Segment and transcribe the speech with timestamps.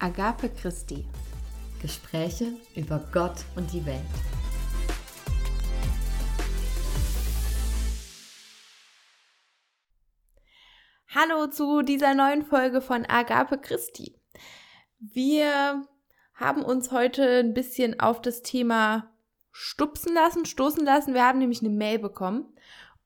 [0.00, 1.04] Agape Christi.
[1.82, 4.00] Gespräche über Gott und die Welt.
[11.08, 14.14] Hallo zu dieser neuen Folge von Agape Christi.
[15.00, 15.84] Wir
[16.34, 19.10] haben uns heute ein bisschen auf das Thema
[19.50, 21.14] stupsen lassen, stoßen lassen.
[21.14, 22.54] Wir haben nämlich eine Mail bekommen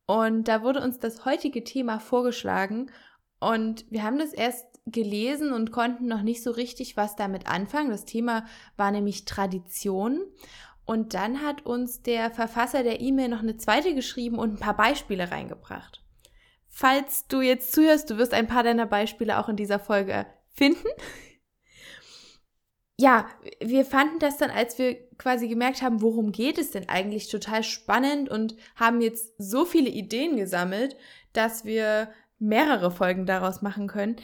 [0.04, 2.90] und da wurde uns das heutige Thema vorgeschlagen
[3.40, 7.90] und wir haben das erst gelesen und konnten noch nicht so richtig was damit anfangen.
[7.90, 8.46] Das Thema
[8.76, 10.20] war nämlich Tradition.
[10.84, 14.76] Und dann hat uns der Verfasser der E-Mail noch eine zweite geschrieben und ein paar
[14.76, 16.02] Beispiele reingebracht.
[16.68, 20.88] Falls du jetzt zuhörst, du wirst ein paar deiner Beispiele auch in dieser Folge finden.
[22.98, 23.26] Ja,
[23.60, 27.64] wir fanden das dann, als wir quasi gemerkt haben, worum geht es denn eigentlich, total
[27.64, 30.96] spannend und haben jetzt so viele Ideen gesammelt,
[31.32, 34.16] dass wir mehrere Folgen daraus machen können.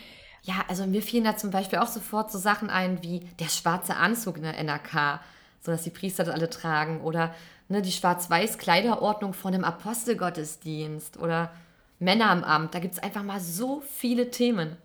[0.48, 3.96] Ja, also mir fielen da zum Beispiel auch sofort so Sachen ein wie der schwarze
[3.96, 5.20] Anzug in der NRK,
[5.60, 7.34] so dass die Priester das alle tragen oder
[7.68, 11.52] ne, die schwarz-weiß Kleiderordnung von einem Apostelgottesdienst oder
[11.98, 12.74] Männer am Amt.
[12.74, 14.78] Da gibt es einfach mal so viele Themen.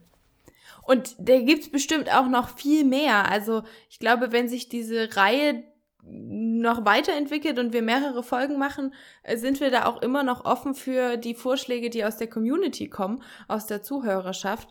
[0.82, 3.32] Und da gibt es bestimmt auch noch viel mehr.
[3.32, 5.64] Also ich glaube, wenn sich diese Reihe
[6.02, 10.76] noch weiterentwickelt und wir mehrere Folgen machen, äh, sind wir da auch immer noch offen
[10.76, 14.68] für die Vorschläge, die aus der Community kommen, aus der Zuhörerschaft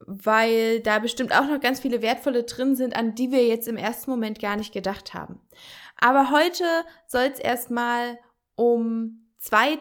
[0.00, 3.76] weil da bestimmt auch noch ganz viele wertvolle drin sind, an die wir jetzt im
[3.76, 5.40] ersten Moment gar nicht gedacht haben.
[5.98, 6.64] Aber heute
[7.06, 8.18] soll es erstmal
[8.56, 9.78] um zwei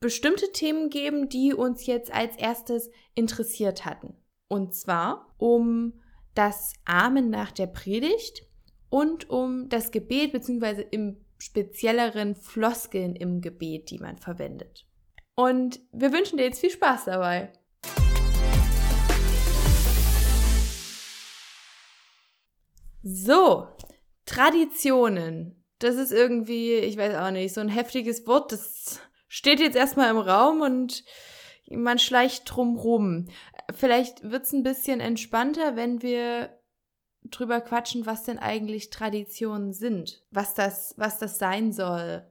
[0.00, 4.16] bestimmte Themen geben, die uns jetzt als erstes interessiert hatten.
[4.48, 6.00] Und zwar um
[6.34, 8.46] das Amen nach der Predigt
[8.88, 14.86] und um das Gebet beziehungsweise im spezielleren Floskeln im Gebet, die man verwendet.
[15.34, 17.52] Und wir wünschen dir jetzt viel Spaß dabei.
[23.02, 23.68] So,
[24.26, 25.64] Traditionen.
[25.78, 28.52] Das ist irgendwie, ich weiß auch nicht, so ein heftiges Wort.
[28.52, 31.04] Das steht jetzt erstmal im Raum und
[31.70, 33.28] man schleicht drum rum.
[33.74, 36.50] Vielleicht wird's ein bisschen entspannter, wenn wir
[37.24, 42.26] drüber quatschen, was denn eigentlich Traditionen sind, was das, was das sein soll.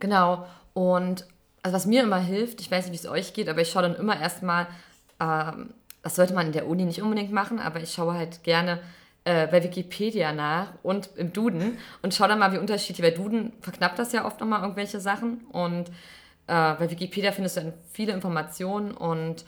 [0.00, 0.46] Genau.
[0.72, 1.26] Und
[1.62, 3.82] also was mir immer hilft, ich weiß nicht, wie es euch geht, aber ich schaue
[3.82, 4.66] dann immer erstmal,
[5.20, 8.80] ähm, das sollte man in der Uni nicht unbedingt machen, aber ich schaue halt gerne
[9.24, 11.78] äh, bei Wikipedia nach und im Duden.
[12.02, 15.46] Und schau dann mal, wie unterschiedlich, weil Duden verknappt das ja oft nochmal irgendwelche Sachen.
[15.50, 15.88] Und
[16.46, 19.44] äh, bei Wikipedia findest du dann viele Informationen und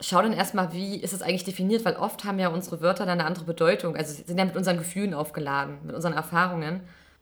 [0.00, 3.20] schau dann erstmal, wie ist es eigentlich definiert, weil oft haben ja unsere Wörter dann
[3.20, 6.80] eine andere Bedeutung, also sind ja mit unseren Gefühlen aufgeladen, mit unseren Erfahrungen.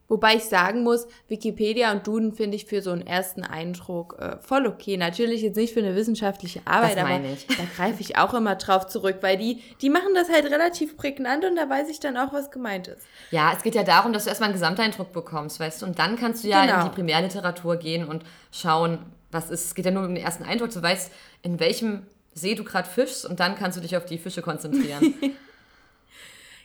[0.09, 4.39] Wobei ich sagen muss, Wikipedia und Duden finde ich für so einen ersten Eindruck äh,
[4.41, 4.97] voll okay.
[4.97, 9.19] Natürlich jetzt nicht für eine wissenschaftliche Arbeit, aber da greife ich auch immer drauf zurück,
[9.21, 12.51] weil die, die machen das halt relativ prägnant und da weiß ich dann auch, was
[12.51, 13.03] gemeint ist.
[13.31, 16.17] Ja, es geht ja darum, dass du erstmal einen Gesamteindruck bekommst, weißt du, und dann
[16.17, 16.81] kannst du ja genau.
[16.81, 19.67] in die Primärliteratur gehen und schauen, was ist.
[19.67, 22.89] Es geht ja nur um den ersten Eindruck, du weißt, in welchem See du gerade
[22.89, 25.15] fischst und dann kannst du dich auf die Fische konzentrieren.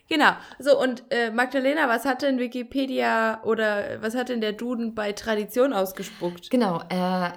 [0.10, 0.32] Genau.
[0.60, 5.14] So, und äh, Magdalena, was hat denn Wikipedia oder was hat denn der Duden bei
[5.14, 6.50] Tradition ausgespuckt?
[6.50, 7.32] Genau, äh,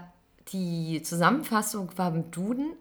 [0.52, 2.72] die Zusammenfassung war im Duden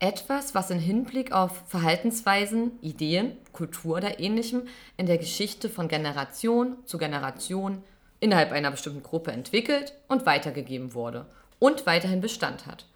[0.00, 4.62] etwas, was in Hinblick auf Verhaltensweisen, Ideen, Kultur oder ähnlichem
[4.96, 7.82] in der Geschichte von Generation zu Generation
[8.20, 11.26] innerhalb einer bestimmten Gruppe entwickelt und weitergegeben wurde
[11.58, 12.86] und weiterhin Bestand hat.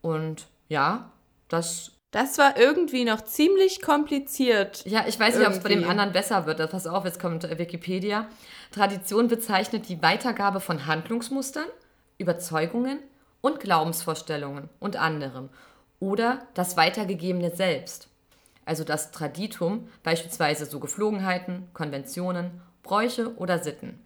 [0.00, 1.12] Und ja,
[1.48, 4.84] das das war irgendwie noch ziemlich kompliziert.
[4.84, 6.68] Ja, ich weiß nicht, ob es bei dem anderen besser wird.
[6.70, 8.28] Pass auf, jetzt kommt Wikipedia.
[8.72, 11.66] Tradition bezeichnet die Weitergabe von Handlungsmustern,
[12.18, 12.98] Überzeugungen
[13.40, 15.50] und Glaubensvorstellungen und anderem.
[16.00, 18.08] Oder das Weitergegebene selbst.
[18.64, 24.00] Also das Traditum, beispielsweise so Geflogenheiten, Konventionen, Bräuche oder Sitten.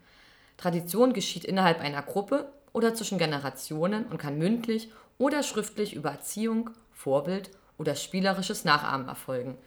[0.59, 6.71] Tradition geschieht innerhalb einer Gruppe oder zwischen Generationen und kann mündlich oder schriftlich über Erziehung,
[6.93, 9.59] Vorbild oder spielerisches Nachahmen erfolgen.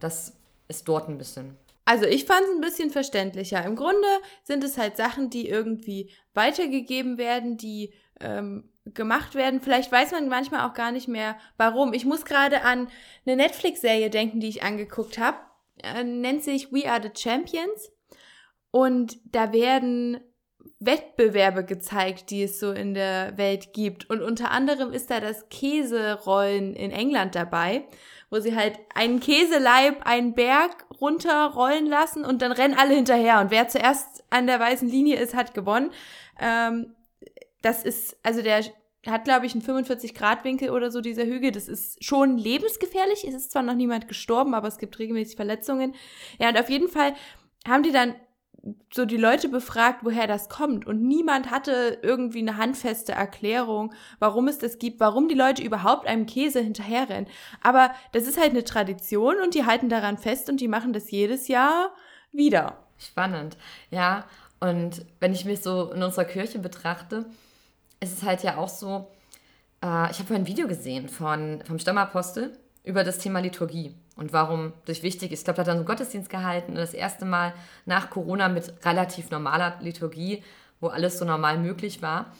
[0.00, 0.34] Das
[0.68, 1.56] ist dort ein bisschen.
[1.84, 3.64] Also ich fand es ein bisschen verständlicher.
[3.64, 4.06] Im Grunde
[4.44, 9.60] sind es halt Sachen, die irgendwie weitergegeben werden, die ähm, gemacht werden.
[9.60, 11.92] Vielleicht weiß man manchmal auch gar nicht mehr, warum.
[11.92, 12.88] Ich muss gerade an
[13.26, 15.38] eine Netflix-Serie denken, die ich angeguckt habe.
[15.82, 17.90] Äh, nennt sich We Are the Champions.
[18.70, 20.20] Und da werden
[20.84, 24.08] Wettbewerbe gezeigt, die es so in der Welt gibt.
[24.10, 27.84] Und unter anderem ist da das Käserollen in England dabei,
[28.30, 33.40] wo sie halt einen Käseleib einen Berg runterrollen lassen und dann rennen alle hinterher.
[33.40, 35.90] Und wer zuerst an der weißen Linie ist, hat gewonnen.
[36.40, 36.94] Ähm,
[37.60, 38.64] das ist, also der
[39.06, 41.50] hat, glaube ich, einen 45-Grad-Winkel oder so, dieser Hügel.
[41.50, 43.24] Das ist schon lebensgefährlich.
[43.26, 45.94] Es ist zwar noch niemand gestorben, aber es gibt regelmäßig Verletzungen.
[46.38, 47.14] Ja, und auf jeden Fall
[47.66, 48.14] haben die dann
[48.92, 50.86] so die Leute befragt, woher das kommt.
[50.86, 56.06] Und niemand hatte irgendwie eine handfeste Erklärung, warum es das gibt, warum die Leute überhaupt
[56.06, 57.28] einem Käse hinterherrennen.
[57.62, 61.10] Aber das ist halt eine Tradition und die halten daran fest und die machen das
[61.10, 61.92] jedes Jahr
[62.30, 62.78] wieder.
[62.98, 63.56] Spannend,
[63.90, 64.24] ja.
[64.60, 67.26] Und wenn ich mich so in unserer Kirche betrachte,
[67.98, 69.08] ist es halt ja auch so,
[69.82, 74.32] äh, ich habe vorhin ein Video gesehen von, vom Stammapostel über das Thema Liturgie und
[74.32, 75.40] warum das wichtig ist.
[75.40, 77.54] Ich glaube, da hat dann so einen Gottesdienst gehalten, das erste Mal
[77.86, 80.42] nach Corona mit relativ normaler Liturgie,
[80.80, 82.32] wo alles so normal möglich war.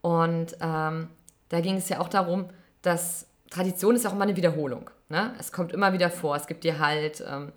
[0.00, 1.08] Und ähm,
[1.48, 2.48] da ging es ja auch darum,
[2.82, 4.90] dass Tradition ist auch immer eine Wiederholung.
[5.08, 5.34] Ne?
[5.38, 7.22] Es kommt immer wieder vor, es gibt dir halt.
[7.28, 7.52] Ähm,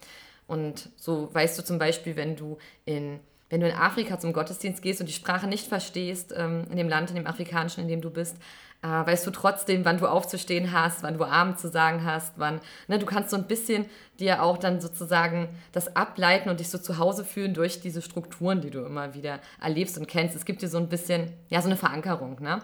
[0.47, 3.19] und so weißt du zum Beispiel, wenn du in
[3.53, 6.89] wenn du in Afrika zum Gottesdienst gehst und die Sprache nicht verstehst, ähm, in dem
[6.89, 8.35] Land, in dem afrikanischen, in dem du bist,
[8.81, 12.61] äh, weißt du trotzdem, wann du aufzustehen hast, wann du Abend zu sagen hast, wann,
[12.87, 13.85] ne, du kannst so ein bisschen
[14.19, 18.59] dir auch dann sozusagen das ableiten und dich so zu Hause fühlen durch diese Strukturen,
[18.59, 20.35] die du immer wieder erlebst und kennst.
[20.35, 22.59] Es gibt dir so ein bisschen, ja, so eine Verankerung, ne?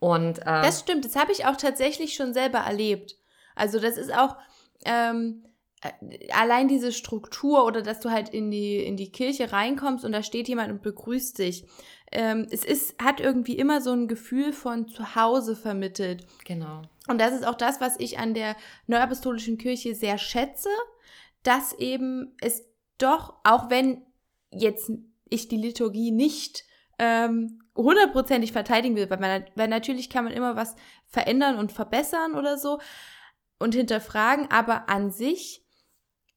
[0.00, 3.14] Und, äh, das stimmt, das habe ich auch tatsächlich schon selber erlebt.
[3.54, 4.34] Also das ist auch,
[4.84, 5.53] ähm, äh,
[6.32, 10.22] allein diese Struktur oder dass du halt in die, in die Kirche reinkommst und da
[10.22, 11.66] steht jemand und begrüßt dich.
[12.10, 16.26] Ähm, es ist, hat irgendwie immer so ein Gefühl von Zuhause vermittelt.
[16.44, 16.82] Genau.
[17.08, 20.70] Und das ist auch das, was ich an der Neuapostolischen Kirche sehr schätze,
[21.42, 22.64] dass eben es
[22.98, 24.02] doch, auch wenn
[24.50, 24.90] jetzt
[25.28, 26.64] ich die Liturgie nicht
[26.98, 30.76] ähm, hundertprozentig verteidigen will, weil, man, weil natürlich kann man immer was
[31.06, 32.78] verändern und verbessern oder so
[33.58, 35.63] und hinterfragen, aber an sich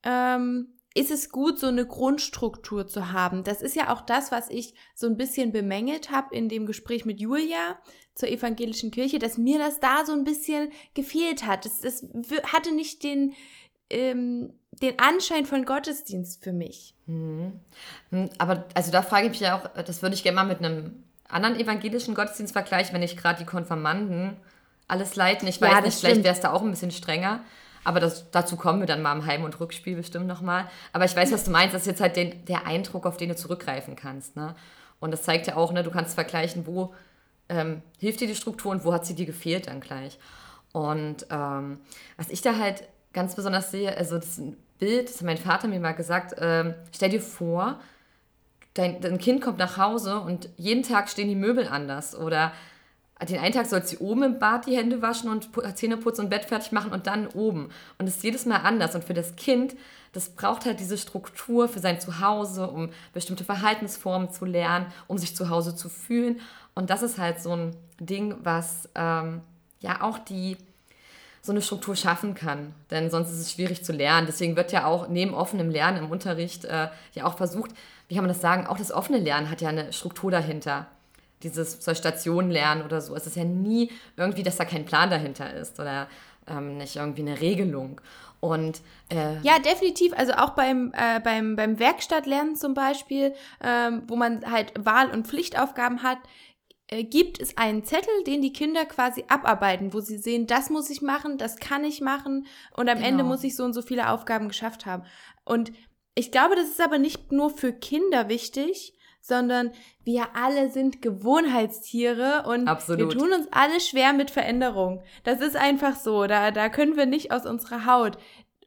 [0.04, 3.44] ähm, ist es gut, so eine Grundstruktur zu haben.
[3.44, 7.06] Das ist ja auch das, was ich so ein bisschen bemängelt habe in dem Gespräch
[7.06, 7.78] mit Julia
[8.16, 11.68] zur evangelischen Kirche, dass mir das da so ein bisschen gefehlt hat.
[11.68, 12.08] Es, es
[12.52, 13.34] hatte nicht den,
[13.92, 16.96] ähm, den Anschein von Gottesdienst für mich.
[17.06, 17.60] Mhm.
[18.40, 21.04] Aber also da frage ich mich ja auch, das würde ich gerne mal mit einem
[21.28, 24.38] anderen evangelischen Gottesdienst vergleichen, wenn ich gerade die Konfirmanden
[24.88, 25.48] alles leiten.
[25.48, 27.44] Ich weiß ja, nicht, vielleicht wäre es da auch ein bisschen strenger.
[27.88, 30.70] Aber das, dazu kommen wir dann mal im Heim- und Rückspiel bestimmt nochmal.
[30.92, 31.74] Aber ich weiß, was du meinst.
[31.74, 34.36] Das ist jetzt halt den, der Eindruck, auf den du zurückgreifen kannst.
[34.36, 34.56] Ne?
[35.00, 36.94] Und das zeigt ja auch, ne, du kannst vergleichen, wo
[37.48, 40.20] ähm, hilft dir die Struktur und wo hat sie dir gefehlt dann gleich.
[40.74, 41.80] Und ähm,
[42.18, 44.42] was ich da halt ganz besonders sehe, also das
[44.80, 47.80] Bild, das hat mein Vater mir mal gesagt, ähm, stell dir vor,
[48.74, 52.52] dein, dein Kind kommt nach Hause und jeden Tag stehen die Möbel anders oder
[53.26, 56.30] den einen Tag soll sie oben im Bad die Hände waschen und Zähne putzen und
[56.30, 57.70] Bett fertig machen und dann oben.
[57.98, 58.94] Und es ist jedes Mal anders.
[58.94, 59.76] Und für das Kind,
[60.14, 65.36] das braucht halt diese Struktur für sein Zuhause, um bestimmte Verhaltensformen zu lernen, um sich
[65.36, 66.40] zu Hause zu fühlen.
[66.76, 69.42] Und das ist halt so ein Ding, was ähm,
[69.80, 70.58] ja auch die
[71.42, 72.76] so eine Struktur schaffen kann.
[72.92, 74.28] Denn sonst ist es schwierig zu lernen.
[74.28, 77.72] Deswegen wird ja auch neben offenem Lernen im Unterricht äh, ja auch versucht,
[78.10, 80.88] wie kann man das sagen, auch das offene Lernen hat ja eine Struktur dahinter
[81.44, 83.16] dieses soll Station lernen oder so.
[83.16, 86.08] Es ist ja nie irgendwie, dass da kein Plan dahinter ist oder
[86.48, 88.02] ähm, nicht irgendwie eine Regelung.
[88.40, 90.14] Und äh, ja, definitiv.
[90.16, 95.28] Also auch beim, äh, beim, beim Werkstattlernen zum Beispiel, ähm, wo man halt Wahl- und
[95.28, 96.20] Pflichtaufgaben hat,
[96.90, 100.90] äh, gibt es einen Zettel, den die Kinder quasi abarbeiten, wo sie sehen, das muss
[100.90, 103.08] ich machen, das kann ich machen und am genau.
[103.10, 105.04] Ende muss ich so und so viele Aufgaben geschafft haben.
[105.44, 105.72] Und
[106.16, 108.97] ich glaube, das ist aber nicht nur für Kinder wichtig,
[109.28, 109.72] sondern
[110.04, 113.14] wir alle sind Gewohnheitstiere und Absolut.
[113.14, 115.04] wir tun uns alle schwer mit Veränderung.
[115.24, 118.18] Das ist einfach so, da, da können wir nicht aus unserer Haut.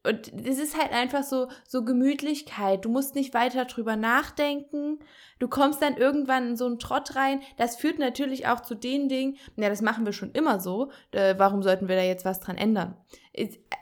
[0.03, 2.85] Und es ist halt einfach so, so Gemütlichkeit.
[2.85, 4.99] Du musst nicht weiter drüber nachdenken.
[5.39, 7.41] Du kommst dann irgendwann in so einen Trott rein.
[7.59, 10.91] Das führt natürlich auch zu den Dingen, ja, das machen wir schon immer so.
[11.11, 12.97] Äh, warum sollten wir da jetzt was dran ändern?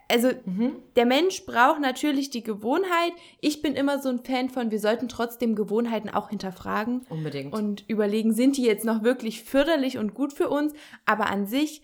[0.08, 0.76] Also, mhm.
[0.96, 3.12] der Mensch braucht natürlich die Gewohnheit.
[3.40, 7.06] Ich bin immer so ein Fan von, wir sollten trotzdem Gewohnheiten auch hinterfragen.
[7.08, 7.54] Unbedingt.
[7.54, 10.74] Und überlegen, sind die jetzt noch wirklich förderlich und gut für uns?
[11.06, 11.82] Aber an sich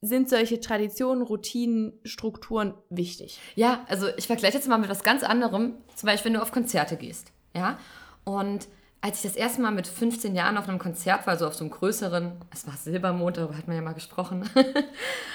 [0.00, 3.40] sind solche Traditionen, Routinen, Strukturen wichtig.
[3.54, 5.78] Ja, also ich vergleiche jetzt mal mit was ganz anderem.
[5.94, 7.32] Zum Beispiel, wenn du auf Konzerte gehst.
[7.54, 7.78] Ja.
[8.24, 8.68] Und
[9.04, 11.62] als ich das erste Mal mit 15 Jahren auf einem Konzert war, so auf so
[11.62, 14.48] einem größeren, es war Silbermond, darüber hat man ja mal gesprochen.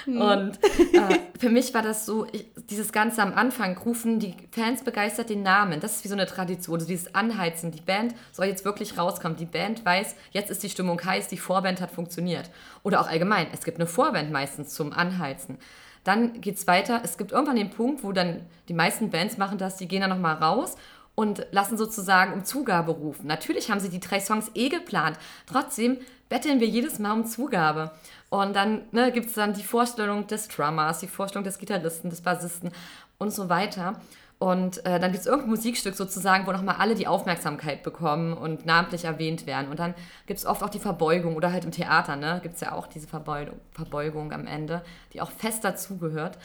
[0.06, 0.18] Hm.
[0.18, 0.58] Und
[0.94, 5.28] äh, für mich war das so, ich, dieses Ganze am Anfang rufen die Fans begeistert
[5.28, 5.78] den Namen.
[5.78, 7.70] Das ist wie so eine Tradition, so dieses Anheizen.
[7.70, 9.36] Die Band soll jetzt wirklich rauskommen.
[9.36, 12.50] Die Band weiß, jetzt ist die Stimmung heiß, die Vorband hat funktioniert.
[12.82, 15.58] Oder auch allgemein, es gibt eine Vorband meistens zum Anheizen.
[16.02, 17.02] Dann geht es weiter.
[17.04, 20.10] Es gibt irgendwann den Punkt, wo dann die meisten Bands machen das, die gehen dann
[20.10, 20.76] nochmal raus
[21.20, 23.26] und lassen sozusagen um Zugabe rufen.
[23.26, 25.18] Natürlich haben sie die drei Songs eh geplant.
[25.44, 25.98] Trotzdem
[26.30, 27.90] betteln wir jedes Mal um Zugabe.
[28.30, 32.22] Und dann ne, gibt es dann die Vorstellung des Drummers, die Vorstellung des Gitarristen, des
[32.22, 32.70] Bassisten
[33.18, 34.00] und so weiter.
[34.38, 38.64] Und äh, dann gibt es irgendein Musikstück sozusagen, wo nochmal alle die Aufmerksamkeit bekommen und
[38.64, 39.70] namentlich erwähnt werden.
[39.70, 39.92] Und dann
[40.24, 42.86] gibt es oft auch die Verbeugung oder halt im Theater, ne, gibt es ja auch
[42.86, 44.80] diese Verbeugung, Verbeugung am Ende,
[45.12, 46.38] die auch fest dazugehört.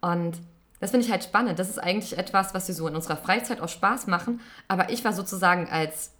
[0.00, 0.40] Und
[0.80, 1.58] das finde ich halt spannend.
[1.58, 4.40] Das ist eigentlich etwas, was wir so in unserer Freizeit auch Spaß machen.
[4.68, 6.12] Aber ich war sozusagen als,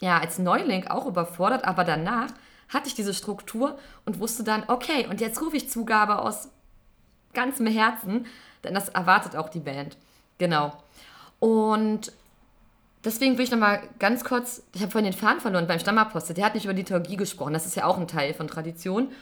[0.00, 1.64] ja, als Neuling auch überfordert.
[1.64, 2.30] Aber danach
[2.68, 6.48] hatte ich diese Struktur und wusste dann, okay, und jetzt rufe ich Zugabe aus
[7.34, 8.26] ganzem Herzen,
[8.62, 9.96] denn das erwartet auch die Band.
[10.38, 10.72] Genau.
[11.38, 12.12] Und
[13.04, 16.46] deswegen will ich nochmal ganz kurz, ich habe vorhin den Faden verloren beim Stammapostel, der
[16.46, 19.12] hat nicht über Liturgie gesprochen, das ist ja auch ein Teil von Tradition.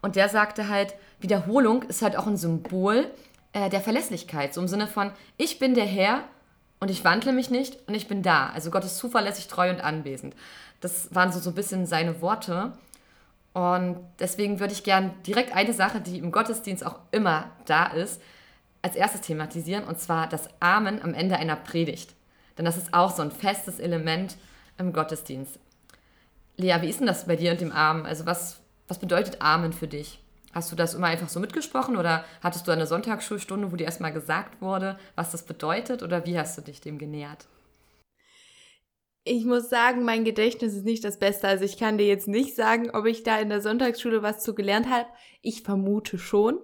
[0.00, 3.10] Und der sagte halt, Wiederholung ist halt auch ein Symbol
[3.52, 4.54] äh, der Verlässlichkeit.
[4.54, 6.24] So im Sinne von, ich bin der Herr
[6.80, 8.50] und ich wandle mich nicht und ich bin da.
[8.50, 10.34] Also Gott ist zuverlässig, treu und anwesend.
[10.80, 12.72] Das waren so, so ein bisschen seine Worte.
[13.52, 18.20] Und deswegen würde ich gern direkt eine Sache, die im Gottesdienst auch immer da ist,
[18.80, 22.14] als erstes thematisieren, und zwar das Amen am Ende einer Predigt.
[22.58, 24.36] Denn das ist auch so ein festes Element
[24.78, 25.58] im Gottesdienst.
[26.56, 28.06] Lea, wie ist denn das bei dir und dem Amen?
[28.06, 30.21] Also was, was bedeutet Amen für dich?
[30.52, 34.12] Hast du das immer einfach so mitgesprochen oder hattest du eine Sonntagsschulstunde, wo dir erstmal
[34.12, 37.48] gesagt wurde, was das bedeutet oder wie hast du dich dem genähert?
[39.24, 41.48] Ich muss sagen, mein Gedächtnis ist nicht das Beste.
[41.48, 44.54] Also ich kann dir jetzt nicht sagen, ob ich da in der Sonntagsschule was zu
[44.54, 45.08] gelernt habe.
[45.40, 46.58] Ich vermute schon.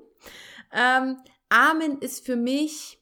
[0.72, 1.16] Ähm,
[1.48, 2.98] Amen ist für mich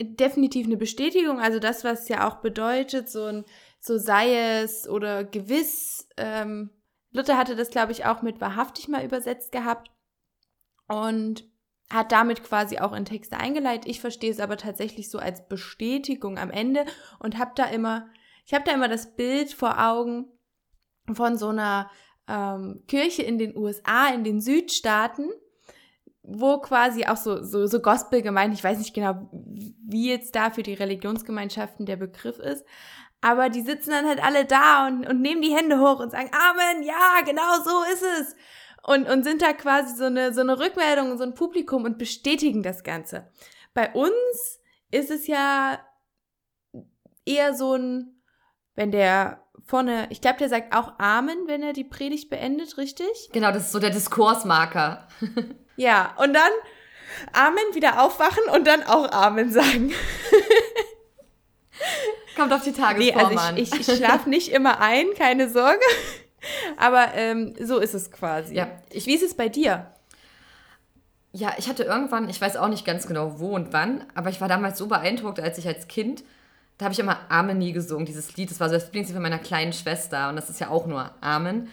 [0.00, 1.40] definitiv eine Bestätigung.
[1.40, 3.44] Also das, was ja auch bedeutet, so ein
[3.80, 6.08] so sei es oder gewiss.
[6.16, 6.70] Ähm,
[7.10, 9.90] Luther hatte das, glaube ich, auch mit wahrhaftig mal übersetzt gehabt
[10.88, 11.44] und
[11.90, 13.88] hat damit quasi auch in Texte eingeleitet.
[13.88, 16.84] Ich verstehe es aber tatsächlich so als Bestätigung am Ende
[17.18, 18.08] und habe da immer,
[18.44, 20.26] ich habe da immer das Bild vor Augen
[21.12, 21.90] von so einer
[22.28, 25.30] ähm, Kirche in den USA, in den Südstaaten,
[26.22, 30.62] wo quasi auch so, so, so Gospelgemeinden, ich weiß nicht genau, wie jetzt da für
[30.62, 32.66] die Religionsgemeinschaften der Begriff ist,
[33.22, 36.30] aber die sitzen dann halt alle da und, und nehmen die Hände hoch und sagen,
[36.32, 38.36] Amen, ja, genau so ist es
[38.88, 42.62] und, und sind da quasi so eine, so eine Rückmeldung, so ein Publikum und bestätigen
[42.62, 43.30] das Ganze.
[43.74, 45.78] Bei uns ist es ja
[47.26, 48.22] eher so ein,
[48.74, 53.28] wenn der vorne, ich glaube, der sagt auch Amen, wenn er die Predigt beendet, richtig?
[53.32, 55.06] Genau, das ist so der Diskursmarker.
[55.76, 56.52] ja, und dann
[57.34, 59.92] Amen wieder aufwachen und dann auch Amen sagen.
[62.36, 65.84] Kommt auf die Tagesform nee, also ich, ich, ich schlafe nicht immer ein, keine Sorge.
[66.76, 68.54] Aber ähm, so ist es quasi.
[68.54, 68.68] Ja.
[68.90, 69.86] Ich, wie ist es bei dir?
[71.32, 74.40] Ja, ich hatte irgendwann, ich weiß auch nicht ganz genau wo und wann, aber ich
[74.40, 76.24] war damals so beeindruckt, als ich als Kind,
[76.78, 78.50] da habe ich immer Amen nie gesungen, dieses Lied.
[78.50, 81.10] Das war so das Lieblingslied von meiner kleinen Schwester und das ist ja auch nur
[81.20, 81.68] Amen.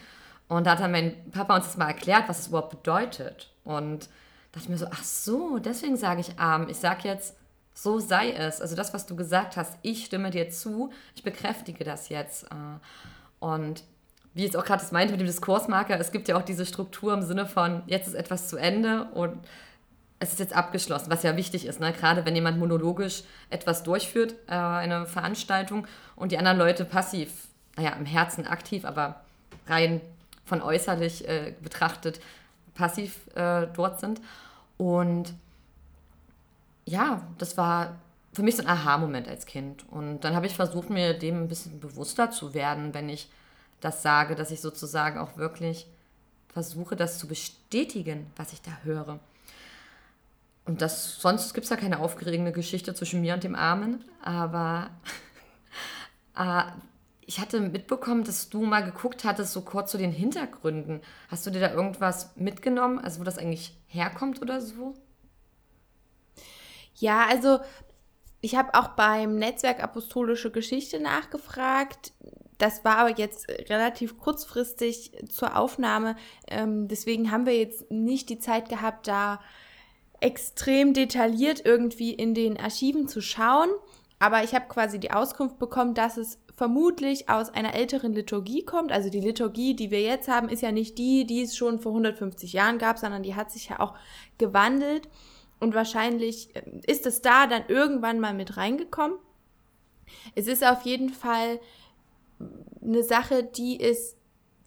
[0.48, 3.50] Und da hat dann mein Papa uns das mal erklärt, was es überhaupt bedeutet.
[3.64, 4.08] Und
[4.52, 6.68] dachte ich mir so, ach so, deswegen sage ich Amen.
[6.68, 7.36] Ich sage jetzt,
[7.72, 8.60] so sei es.
[8.60, 12.44] Also das, was du gesagt hast, ich stimme dir zu, ich bekräftige das jetzt.
[12.44, 12.78] Äh.
[13.38, 13.84] Und
[14.36, 17.14] wie jetzt auch gerade das meinte mit dem Diskursmarker, es gibt ja auch diese Struktur
[17.14, 19.34] im Sinne von, jetzt ist etwas zu Ende und
[20.18, 21.90] es ist jetzt abgeschlossen, was ja wichtig ist, ne?
[21.94, 27.30] gerade wenn jemand monologisch etwas durchführt, äh, eine Veranstaltung und die anderen Leute passiv,
[27.76, 29.22] naja, im Herzen aktiv, aber
[29.68, 30.02] rein
[30.44, 32.20] von äußerlich äh, betrachtet
[32.74, 34.20] passiv äh, dort sind.
[34.76, 35.32] Und
[36.84, 37.96] ja, das war
[38.34, 39.86] für mich so ein Aha-Moment als Kind.
[39.90, 43.30] Und dann habe ich versucht, mir dem ein bisschen bewusster zu werden, wenn ich
[43.80, 45.86] das sage, dass ich sozusagen auch wirklich
[46.48, 49.20] versuche, das zu bestätigen, was ich da höre.
[50.64, 54.90] Und das, sonst gibt es da keine aufgeregende Geschichte zwischen mir und dem Armen, aber
[56.36, 56.62] äh,
[57.20, 61.00] ich hatte mitbekommen, dass du mal geguckt hattest, so kurz zu den Hintergründen.
[61.28, 64.94] Hast du dir da irgendwas mitgenommen, also wo das eigentlich herkommt oder so?
[66.94, 67.58] Ja, also
[68.40, 72.12] ich habe auch beim Netzwerk Apostolische Geschichte nachgefragt
[72.58, 76.16] das war aber jetzt relativ kurzfristig zur Aufnahme.
[76.48, 79.40] Ähm, deswegen haben wir jetzt nicht die Zeit gehabt, da
[80.20, 83.68] extrem detailliert irgendwie in den Archiven zu schauen.
[84.18, 88.90] Aber ich habe quasi die Auskunft bekommen, dass es vermutlich aus einer älteren Liturgie kommt.
[88.90, 91.92] Also die Liturgie, die wir jetzt haben, ist ja nicht die, die es schon vor
[91.92, 93.94] 150 Jahren gab, sondern die hat sich ja auch
[94.38, 95.08] gewandelt.
[95.60, 99.18] Und wahrscheinlich äh, ist es da dann irgendwann mal mit reingekommen.
[100.34, 101.60] Es ist auf jeden Fall
[102.82, 104.16] eine Sache, die es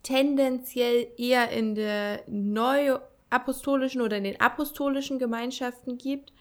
[0.03, 6.33] tendenziell eher in der neuapostolischen oder in den apostolischen Gemeinschaften gibt,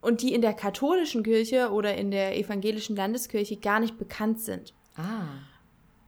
[0.00, 4.74] und die in der katholischen Kirche oder in der evangelischen Landeskirche gar nicht bekannt sind.
[4.96, 5.24] Ah.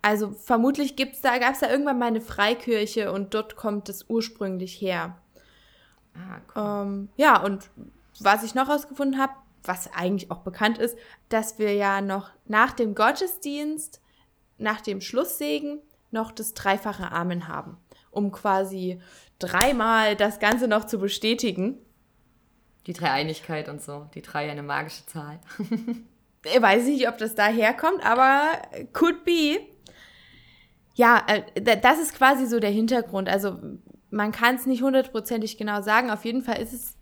[0.03, 4.09] Also vermutlich gibt's da, gab es da irgendwann mal eine Freikirche und dort kommt es
[4.09, 5.19] ursprünglich her.
[6.15, 6.87] Ah, cool.
[6.87, 7.71] Ähm, ja, und
[8.21, 9.33] was ich noch herausgefunden habe,
[9.65, 10.97] was eigentlich auch bekannt ist,
[11.29, 14.01] dass wir ja noch nach dem Gottesdienst,
[14.61, 17.77] nach dem Schlusssegen, noch das dreifache Amen haben,
[18.11, 19.01] um quasi
[19.39, 21.79] dreimal das Ganze noch zu bestätigen.
[22.87, 24.09] Die Dreieinigkeit und so.
[24.15, 25.41] Die drei eine magische Zahl.
[26.43, 28.63] Ich weiß nicht, ob das daherkommt, aber
[28.95, 29.59] could be.
[30.95, 33.29] Ja, äh, da- das ist quasi so der Hintergrund.
[33.29, 33.59] Also
[34.11, 36.11] man kann es nicht hundertprozentig genau sagen.
[36.11, 36.97] Auf jeden Fall ist es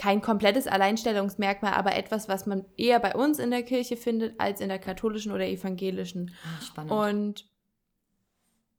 [0.00, 4.62] kein komplettes Alleinstellungsmerkmal, aber etwas, was man eher bei uns in der Kirche findet als
[4.62, 6.34] in der katholischen oder evangelischen.
[6.42, 6.90] Ah, spannend.
[6.90, 7.50] Und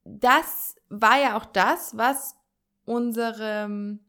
[0.03, 2.35] das war ja auch das, was
[2.85, 3.99] unserem,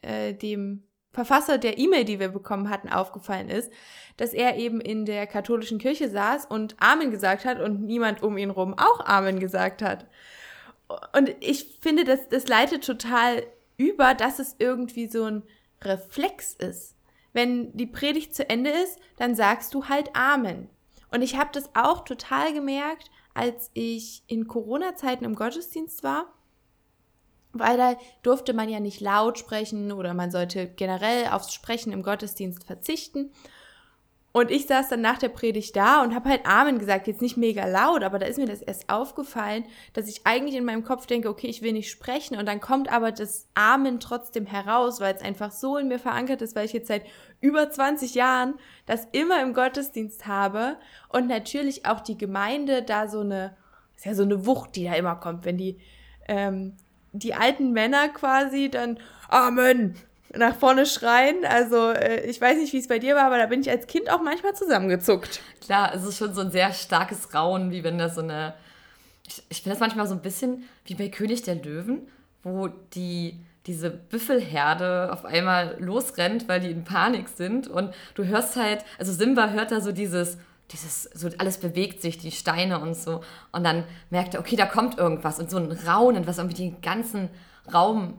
[0.00, 3.70] äh, dem Verfasser der E-Mail, die wir bekommen hatten, aufgefallen ist,
[4.16, 8.38] dass er eben in der katholischen Kirche saß und Amen gesagt hat und niemand um
[8.38, 10.06] ihn rum auch Amen gesagt hat.
[11.14, 13.42] Und ich finde, das, das leitet total
[13.76, 15.42] über, dass es irgendwie so ein
[15.84, 16.96] Reflex ist.
[17.32, 20.68] Wenn die Predigt zu Ende ist, dann sagst du halt Amen.
[21.10, 26.32] Und ich habe das auch total gemerkt, als ich in Corona-Zeiten im Gottesdienst war,
[27.52, 32.02] weil da durfte man ja nicht laut sprechen oder man sollte generell aufs Sprechen im
[32.02, 33.30] Gottesdienst verzichten.
[34.32, 37.36] Und ich saß dann nach der Predigt da und habe halt Amen gesagt, jetzt nicht
[37.36, 41.06] mega laut, aber da ist mir das erst aufgefallen, dass ich eigentlich in meinem Kopf
[41.06, 42.38] denke, okay, ich will nicht sprechen.
[42.38, 46.40] Und dann kommt aber das Amen trotzdem heraus, weil es einfach so in mir verankert
[46.40, 47.04] ist, weil ich jetzt seit
[47.42, 48.54] über 20 Jahren
[48.86, 50.76] das immer im Gottesdienst habe.
[51.10, 53.54] Und natürlich auch die Gemeinde da so eine,
[53.94, 55.78] ist ja so eine Wucht, die da immer kommt, wenn die,
[56.26, 56.78] ähm,
[57.12, 58.98] die alten Männer quasi dann
[59.28, 59.96] Amen
[60.36, 61.44] nach vorne schreien.
[61.44, 63.86] Also äh, ich weiß nicht, wie es bei dir war, aber da bin ich als
[63.86, 65.40] Kind auch manchmal zusammengezuckt.
[65.64, 68.54] Klar, es ist schon so ein sehr starkes Raunen, wie wenn das so eine.
[69.26, 72.08] Ich, ich finde das manchmal so ein bisschen wie bei König der Löwen,
[72.42, 78.56] wo die diese Büffelherde auf einmal losrennt, weil die in Panik sind und du hörst
[78.56, 80.38] halt, also Simba hört da so dieses,
[80.72, 83.20] dieses, so alles bewegt sich, die Steine und so
[83.52, 86.80] und dann merkt er, okay, da kommt irgendwas und so ein Raunen, was irgendwie den
[86.80, 87.28] ganzen
[87.72, 88.14] Raum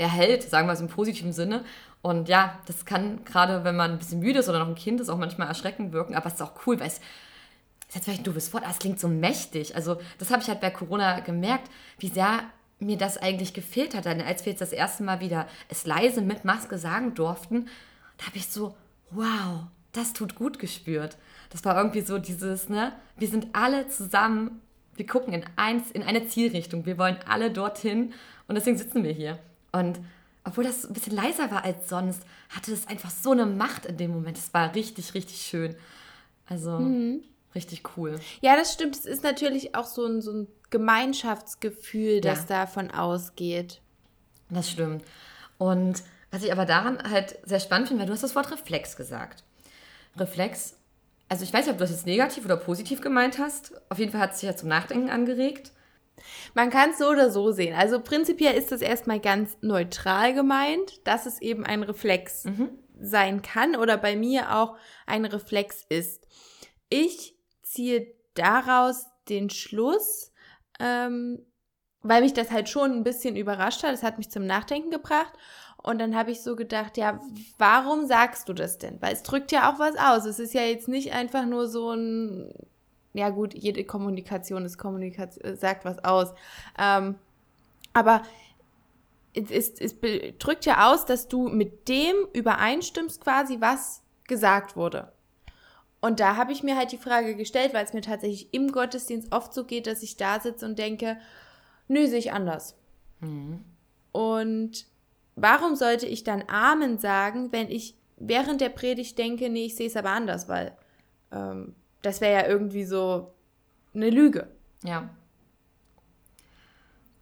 [0.00, 1.64] erhält, sagen wir es im positiven Sinne.
[2.02, 5.00] Und ja, das kann gerade, wenn man ein bisschen müde ist oder noch ein Kind
[5.00, 7.00] ist, auch manchmal erschreckend wirken, aber es ist auch cool, weil es
[7.88, 9.76] ist jetzt vielleicht ein doofes Wort, aber es klingt so mächtig.
[9.76, 12.40] Also das habe ich halt bei Corona gemerkt, wie sehr
[12.78, 14.06] mir das eigentlich gefehlt hat.
[14.06, 17.68] Denn als wir jetzt das erste Mal wieder es leise mit Maske sagen durften,
[18.16, 18.74] da habe ich so,
[19.10, 21.18] wow, das tut gut gespürt.
[21.50, 24.62] Das war irgendwie so dieses, ne, wir sind alle zusammen,
[24.94, 28.14] wir gucken in, eins, in eine Zielrichtung, wir wollen alle dorthin
[28.46, 29.38] und deswegen sitzen wir hier.
[29.72, 30.00] Und
[30.44, 33.96] obwohl das ein bisschen leiser war als sonst, hatte es einfach so eine Macht in
[33.96, 34.38] dem Moment.
[34.38, 35.76] Es war richtig, richtig schön.
[36.46, 36.78] Also
[37.54, 38.18] richtig cool.
[38.40, 38.96] Ja, das stimmt.
[38.96, 42.64] Es ist natürlich auch so ein, so ein Gemeinschaftsgefühl, das Ja.
[42.64, 43.80] davon ausgeht.
[44.48, 45.04] Das stimmt.
[45.58, 48.96] Und was ich aber daran halt sehr spannend finde, weil du hast das Wort Reflex
[48.96, 49.42] gesagt.
[50.16, 50.76] Reflex,
[51.28, 53.72] also ich weiß nicht, ob du das jetzt negativ oder positiv gemeint hast.
[53.90, 55.72] Auf jeden Fall hat es dich ja zum Nachdenken angeregt.
[56.54, 57.74] Man kann es so oder so sehen.
[57.74, 62.44] Also prinzipiell ist es erstmal ganz neutral gemeint, dass es eben ein Reflex
[63.00, 66.26] sein kann oder bei mir auch ein Reflex ist.
[66.88, 70.32] Ich ziehe daraus den Schluss,
[70.78, 71.44] ähm,
[72.02, 73.92] weil mich das halt schon ein bisschen überrascht hat.
[73.92, 75.32] Es hat mich zum Nachdenken gebracht.
[75.82, 77.20] Und dann habe ich so gedacht, ja,
[77.56, 79.00] warum sagst du das denn?
[79.00, 80.26] Weil es drückt ja auch was aus.
[80.26, 82.52] Es ist ja jetzt nicht einfach nur so ein,
[83.12, 86.32] ja gut, jede Kommunikation ist Kommunikation, sagt was aus.
[86.78, 87.16] Ähm,
[87.92, 88.22] aber
[89.34, 89.96] es, es, es
[90.38, 95.12] drückt ja aus, dass du mit dem übereinstimmst quasi, was gesagt wurde.
[96.00, 99.32] Und da habe ich mir halt die Frage gestellt, weil es mir tatsächlich im Gottesdienst
[99.32, 101.18] oft so geht, dass ich da sitze und denke,
[101.88, 102.74] nö, sehe ich anders.
[104.12, 104.86] Und
[105.36, 109.88] warum sollte ich dann Amen sagen, wenn ich während der Predigt denke, nee, ich sehe
[109.88, 110.76] es aber anders, weil
[111.32, 113.32] ähm, das wäre ja irgendwie so
[113.94, 114.48] eine Lüge.
[114.82, 115.10] Ja.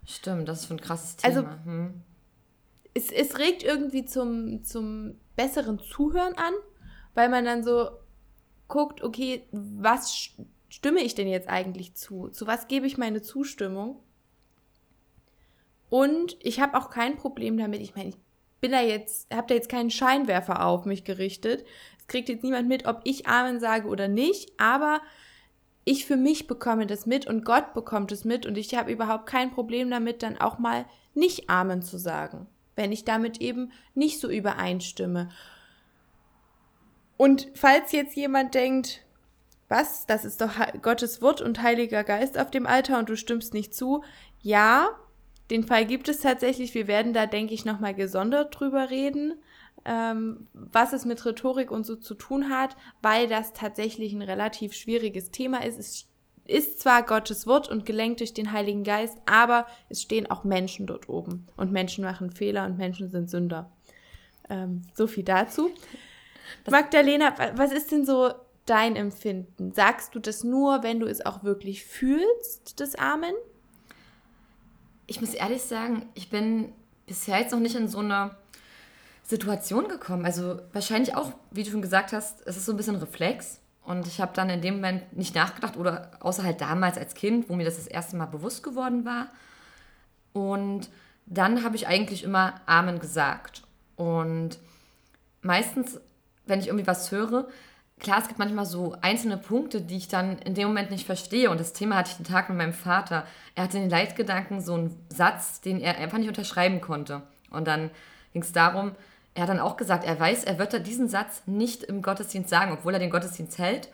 [0.06, 1.64] Stimmt, das ist ein krasses Also- Thema.
[1.64, 2.02] hm.
[2.94, 6.54] es, es regt irgendwie zum, zum besseren Zuhören an,
[7.14, 7.90] weil man dann so
[8.68, 10.30] guckt, okay, was
[10.68, 12.28] stimme ich denn jetzt eigentlich zu?
[12.28, 14.02] Zu was gebe ich meine Zustimmung?
[15.90, 17.80] Und ich habe auch kein Problem damit.
[17.80, 18.16] Ich meine, ich
[18.60, 21.64] bin da jetzt, habe da jetzt keinen Scheinwerfer auf mich gerichtet.
[21.98, 25.00] Es kriegt jetzt niemand mit, ob ich Amen sage oder nicht, aber
[25.84, 29.26] ich für mich bekomme das mit und Gott bekommt es mit und ich habe überhaupt
[29.26, 34.20] kein Problem damit, dann auch mal nicht Amen zu sagen, wenn ich damit eben nicht
[34.20, 35.30] so übereinstimme.
[37.16, 39.04] Und falls jetzt jemand denkt,
[39.68, 43.54] was, das ist doch Gottes Wort und Heiliger Geist auf dem Altar und du stimmst
[43.54, 44.02] nicht zu,
[44.40, 44.90] ja,
[45.50, 46.74] den Fall gibt es tatsächlich.
[46.74, 49.34] Wir werden da, denke ich, nochmal gesondert drüber reden,
[49.84, 54.74] ähm, was es mit Rhetorik und so zu tun hat, weil das tatsächlich ein relativ
[54.74, 55.78] schwieriges Thema ist.
[55.78, 56.08] Es
[56.46, 60.86] ist zwar Gottes Wort und gelenkt durch den Heiligen Geist, aber es stehen auch Menschen
[60.86, 61.46] dort oben.
[61.56, 63.70] Und Menschen machen Fehler und Menschen sind Sünder.
[64.48, 65.70] Ähm, so viel dazu.
[66.64, 68.32] Das Magdalena, was ist denn so
[68.64, 69.72] dein Empfinden?
[69.72, 73.34] Sagst du das nur, wenn du es auch wirklich fühlst, das Amen?
[75.08, 76.72] Ich muss ehrlich sagen, ich bin
[77.06, 78.36] bisher jetzt noch nicht in so eine
[79.24, 80.24] Situation gekommen.
[80.24, 83.58] Also wahrscheinlich auch, wie du schon gesagt hast, es ist so ein bisschen Reflex.
[83.82, 87.48] Und ich habe dann in dem Moment nicht nachgedacht oder außer halt damals als Kind,
[87.48, 89.28] wo mir das das erste Mal bewusst geworden war.
[90.34, 90.90] Und
[91.24, 93.62] dann habe ich eigentlich immer Amen gesagt.
[93.96, 94.58] Und
[95.40, 95.98] meistens,
[96.44, 97.48] wenn ich irgendwie was höre,
[97.98, 101.50] klar, es gibt manchmal so einzelne Punkte, die ich dann in dem Moment nicht verstehe.
[101.50, 103.26] Und das Thema hatte ich den Tag mit meinem Vater.
[103.54, 107.22] Er hatte in den Leitgedanken so einen Satz, den er einfach nicht unterschreiben konnte.
[107.50, 107.90] Und dann
[108.32, 108.92] ging es darum,
[109.34, 112.72] er hat dann auch gesagt, er weiß, er wird diesen Satz nicht im Gottesdienst sagen,
[112.72, 113.88] obwohl er den Gottesdienst hält.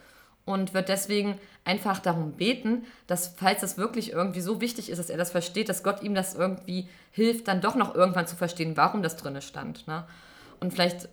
[0.47, 5.09] Und wird deswegen einfach darum beten, dass, falls das wirklich irgendwie so wichtig ist, dass
[5.09, 8.77] er das versteht, dass Gott ihm das irgendwie hilft, dann doch noch irgendwann zu verstehen,
[8.77, 9.87] warum das drinne stand.
[9.87, 10.05] Ne?
[10.61, 11.09] Und vielleicht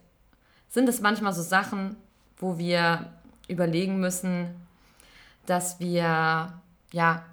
[0.67, 1.95] sind es manchmal so Sachen,
[2.41, 3.13] wo wir
[3.47, 4.49] überlegen müssen,
[5.45, 6.53] dass wir,
[6.91, 7.25] ja,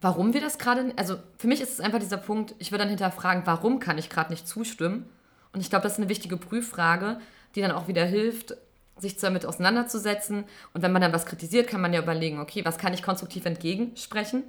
[0.00, 2.88] warum wir das gerade, also für mich ist es einfach dieser Punkt, ich würde dann
[2.88, 5.08] hinterfragen, warum kann ich gerade nicht zustimmen?
[5.52, 7.20] Und ich glaube, das ist eine wichtige Prüffrage,
[7.54, 8.54] die dann auch wieder hilft,
[8.96, 10.44] sich damit auseinanderzusetzen.
[10.72, 13.44] Und wenn man dann was kritisiert, kann man ja überlegen, okay, was kann ich konstruktiv
[13.46, 14.44] entgegensprechen?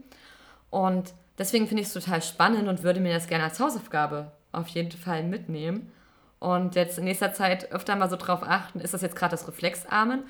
[0.70, 4.68] Und deswegen finde ich es total spannend und würde mir das gerne als Hausaufgabe auf
[4.68, 5.92] jeden Fall mitnehmen.
[6.42, 9.48] Und jetzt in nächster Zeit öfter mal so drauf achten, ist das jetzt gerade das
[9.48, 10.24] Reflexarmen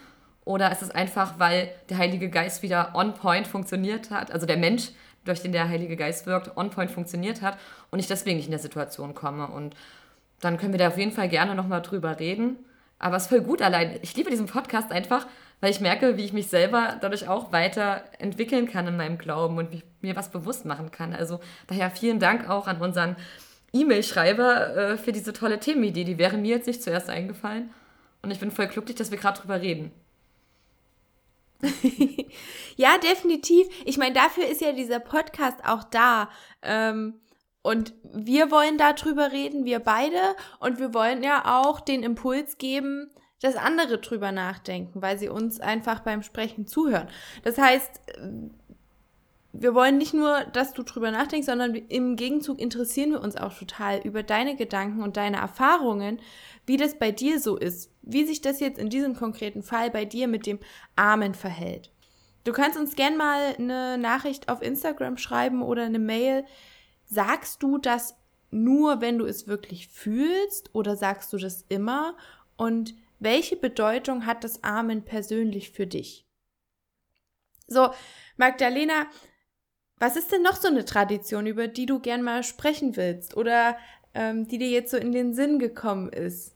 [0.44, 4.58] oder ist es einfach, weil der Heilige Geist wieder on point funktioniert hat, also der
[4.58, 4.90] Mensch,
[5.24, 7.58] durch den der Heilige Geist wirkt, on point funktioniert hat
[7.92, 9.48] und ich deswegen nicht in der Situation komme.
[9.48, 9.74] Und
[10.42, 12.58] dann können wir da auf jeden Fall gerne nochmal drüber reden.
[13.00, 13.98] Aber es ist voll gut allein.
[14.02, 15.28] Ich liebe diesen Podcast einfach,
[15.62, 19.82] weil ich merke, wie ich mich selber dadurch auch weiterentwickeln kann in meinem Glauben und
[20.02, 21.14] mir was bewusst machen kann.
[21.14, 23.16] Also daher vielen Dank auch an unseren
[23.74, 26.04] E-Mail-Schreiber äh, für diese tolle Themenidee.
[26.04, 27.74] Die wäre mir jetzt nicht zuerst eingefallen.
[28.22, 29.92] Und ich bin voll glücklich, dass wir gerade drüber reden.
[32.76, 33.68] ja, definitiv.
[33.86, 36.30] Ich meine, dafür ist ja dieser Podcast auch da.
[36.62, 37.20] Ähm,
[37.62, 40.36] und wir wollen darüber reden, wir beide.
[40.60, 45.60] Und wir wollen ja auch den Impuls geben, dass andere drüber nachdenken, weil sie uns
[45.60, 47.08] einfach beim Sprechen zuhören.
[47.44, 48.02] Das heißt,
[49.54, 53.54] wir wollen nicht nur, dass du drüber nachdenkst, sondern im Gegenzug interessieren wir uns auch
[53.58, 56.20] total über deine Gedanken und deine Erfahrungen,
[56.66, 60.06] wie das bei dir so ist, wie sich das jetzt in diesem konkreten Fall bei
[60.06, 60.60] dir mit dem
[60.96, 61.92] Armen verhält.
[62.44, 66.46] Du kannst uns gern mal eine Nachricht auf Instagram schreiben oder eine Mail,
[67.14, 68.16] Sagst du das
[68.52, 72.16] nur, wenn du es wirklich fühlst oder sagst du das immer?
[72.56, 76.26] Und welche Bedeutung hat das Amen persönlich für dich?
[77.68, 77.90] So,
[78.38, 79.08] Magdalena,
[80.02, 83.78] was ist denn noch so eine Tradition, über die du gern mal sprechen willst oder
[84.16, 86.56] ähm, die dir jetzt so in den Sinn gekommen ist?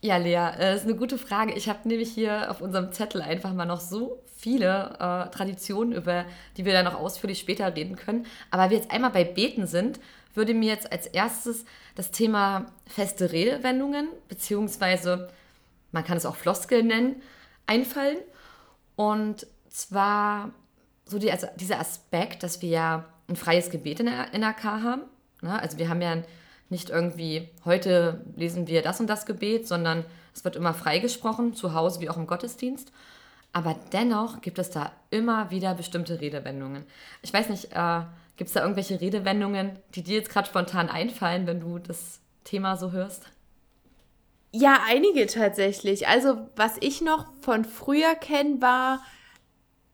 [0.00, 1.52] Ja, Lea, das äh, ist eine gute Frage.
[1.52, 6.24] Ich habe nämlich hier auf unserem Zettel einfach mal noch so viele äh, Traditionen, über
[6.56, 8.24] die wir dann noch ausführlich später reden können.
[8.50, 10.00] Aber wir jetzt einmal bei Beten sind,
[10.32, 15.28] würde mir jetzt als erstes das Thema feste Redewendungen, beziehungsweise
[15.92, 17.22] man kann es auch Floskeln nennen,
[17.66, 18.18] einfallen.
[18.96, 20.52] Und zwar
[21.06, 25.02] so die, also dieser Aspekt, dass wir ja ein freies Gebet in der NRK haben.
[25.40, 25.60] Ne?
[25.60, 26.16] Also wir haben ja
[26.68, 31.74] nicht irgendwie, heute lesen wir das und das Gebet, sondern es wird immer freigesprochen, zu
[31.74, 32.92] Hause wie auch im Gottesdienst.
[33.52, 36.84] Aber dennoch gibt es da immer wieder bestimmte Redewendungen.
[37.22, 38.02] Ich weiß nicht, äh,
[38.36, 42.76] gibt es da irgendwelche Redewendungen, die dir jetzt gerade spontan einfallen, wenn du das Thema
[42.76, 43.30] so hörst?
[44.52, 46.06] Ja, einige tatsächlich.
[46.08, 49.02] Also, was ich noch von früher kenne, war,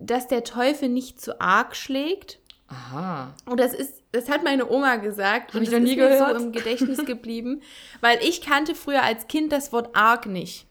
[0.07, 2.39] dass der Teufel nicht zu arg schlägt.
[2.69, 3.35] Aha.
[3.47, 5.97] Und das ist, das hat meine Oma gesagt Hab und ich das noch nie ist
[5.97, 6.33] gehört.
[6.33, 7.63] mir so im Gedächtnis geblieben,
[8.01, 10.67] weil ich kannte früher als Kind das Wort arg nicht.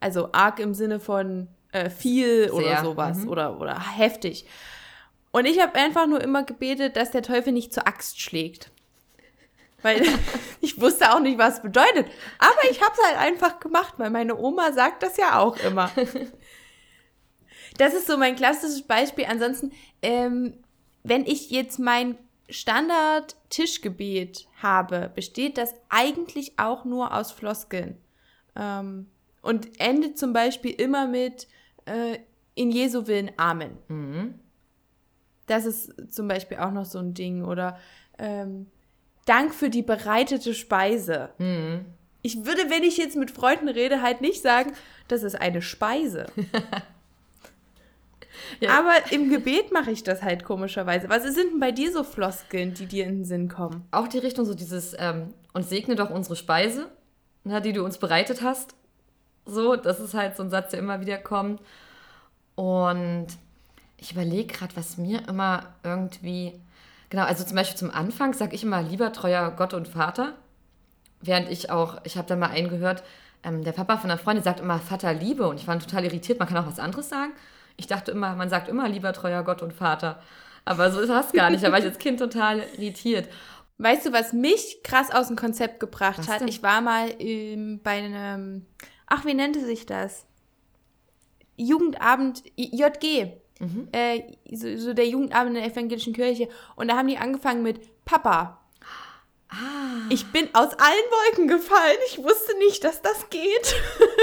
[0.00, 2.54] Also arg im Sinne von äh, viel Sehr.
[2.54, 3.28] oder sowas mhm.
[3.28, 4.46] oder, oder heftig.
[5.30, 8.70] Und ich habe einfach nur immer gebetet, dass der Teufel nicht zur Axt schlägt.
[9.82, 10.02] Weil
[10.60, 12.06] ich wusste auch nicht, was es bedeutet.
[12.38, 15.90] Aber ich habe es halt einfach gemacht, weil meine Oma sagt das ja auch immer.
[17.78, 19.26] Das ist so mein klassisches Beispiel.
[19.26, 20.54] Ansonsten, ähm,
[21.02, 27.96] wenn ich jetzt mein Standard-Tischgebet habe, besteht das eigentlich auch nur aus Floskeln.
[28.56, 29.08] Ähm,
[29.40, 31.48] und endet zum Beispiel immer mit
[31.86, 32.18] äh,
[32.54, 33.78] in Jesu Willen Amen.
[33.88, 34.38] Mhm.
[35.46, 37.44] Das ist zum Beispiel auch noch so ein Ding.
[37.44, 37.78] Oder
[38.18, 38.66] ähm,
[39.24, 41.30] Dank für die bereitete Speise.
[41.38, 41.86] Mhm.
[42.22, 44.72] Ich würde, wenn ich jetzt mit Freunden rede, halt nicht sagen,
[45.08, 46.26] das ist eine Speise.
[48.60, 48.78] Ja.
[48.78, 51.08] Aber im Gebet mache ich das halt komischerweise.
[51.08, 53.86] Was sind denn bei dir so Floskeln, die dir in den Sinn kommen?
[53.90, 56.88] Auch die Richtung, so dieses, ähm, und segne doch unsere Speise,
[57.44, 58.74] ne, die du uns bereitet hast.
[59.44, 61.60] So, das ist halt so ein Satz, der immer wieder kommt.
[62.54, 63.26] Und
[63.96, 66.60] ich überlege gerade, was mir immer irgendwie.
[67.10, 70.34] Genau, also zum Beispiel zum Anfang sage ich immer lieber treuer Gott und Vater.
[71.20, 73.04] Während ich auch, ich habe da mal einen gehört,
[73.44, 76.38] ähm, der Papa von einer Freundin sagt immer Vater Liebe und ich war total irritiert,
[76.38, 77.32] man kann auch was anderes sagen.
[77.76, 80.22] Ich dachte immer, man sagt immer lieber treuer Gott und Vater.
[80.64, 81.64] Aber so ist das gar nicht.
[81.64, 83.28] Da war ich als Kind total irritiert.
[83.78, 86.40] Weißt du, was mich krass aus dem Konzept gebracht Was hat?
[86.40, 86.48] denn?
[86.48, 88.66] Ich war mal ähm, bei einem,
[89.06, 90.24] ach, wie nannte sich das?
[91.56, 93.32] Jugendabend, JG.
[93.58, 93.88] Mhm.
[93.92, 96.48] Äh, so, so der Jugendabend in der evangelischen Kirche.
[96.76, 98.61] Und da haben die angefangen mit Papa.
[99.52, 100.06] Ah.
[100.08, 101.98] Ich bin aus allen Wolken gefallen.
[102.08, 103.74] Ich wusste nicht, dass das geht.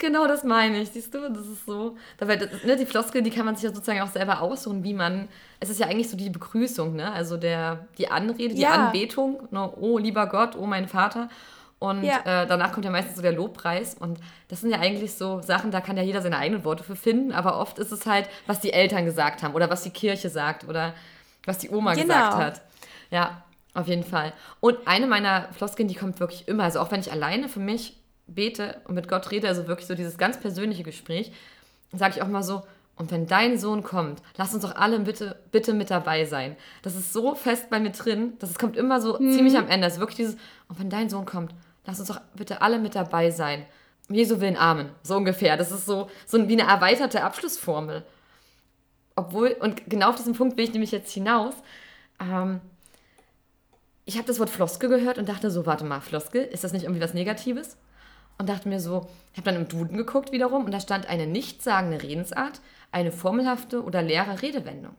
[0.00, 1.96] Genau das meine ich, siehst du, das ist so.
[2.18, 4.92] Dabei, das, ne, die Floskeln, die kann man sich ja sozusagen auch selber aussuchen, wie
[4.92, 5.28] man.
[5.60, 7.10] Es ist ja eigentlich so die Begrüßung, ne?
[7.10, 8.86] Also der, die Anrede, die Ja.
[8.88, 9.72] Anbetung, ne?
[9.80, 11.30] oh lieber Gott, oh mein Vater.
[11.78, 12.18] Und Ja.
[12.42, 13.94] äh, danach kommt ja meistens so der Lobpreis.
[13.98, 16.96] Und das sind ja eigentlich so Sachen, da kann ja jeder seine eigenen Worte für
[16.96, 20.28] finden, aber oft ist es halt, was die Eltern gesagt haben oder was die Kirche
[20.28, 20.92] sagt oder
[21.46, 22.02] was die Oma Genau.
[22.08, 22.60] gesagt hat.
[23.10, 23.42] Ja,
[23.74, 24.32] auf jeden Fall.
[24.60, 27.98] Und eine meiner Floskeln, die kommt wirklich immer, also auch wenn ich alleine für mich
[28.26, 31.32] bete und mit Gott rede, also wirklich so dieses ganz persönliche Gespräch,
[31.92, 32.62] sage ich auch mal so,
[32.96, 36.56] und wenn dein Sohn kommt, lass uns doch alle bitte, bitte mit dabei sein.
[36.82, 39.88] Das ist so fest bei mir drin, dass es kommt immer so ziemlich am Ende.
[39.88, 40.36] Es ist wirklich dieses,
[40.68, 41.52] und wenn dein Sohn kommt,
[41.84, 43.66] lass uns doch bitte alle mit dabei sein.
[44.08, 44.90] Jesu willen Amen.
[45.02, 45.56] So ungefähr.
[45.56, 48.04] Das ist so, so wie eine erweiterte Abschlussformel.
[49.16, 51.54] Obwohl, und genau auf diesen Punkt will ich nämlich jetzt hinaus.
[52.20, 52.60] Ähm,
[54.04, 56.84] ich habe das Wort Floskel gehört und dachte so, warte mal, Floskel, ist das nicht
[56.84, 57.76] irgendwie was Negatives?
[58.36, 61.26] Und dachte mir so, ich habe dann im Duden geguckt wiederum und da stand eine
[61.26, 64.96] nichtssagende Redensart, eine formelhafte oder leere Redewendung.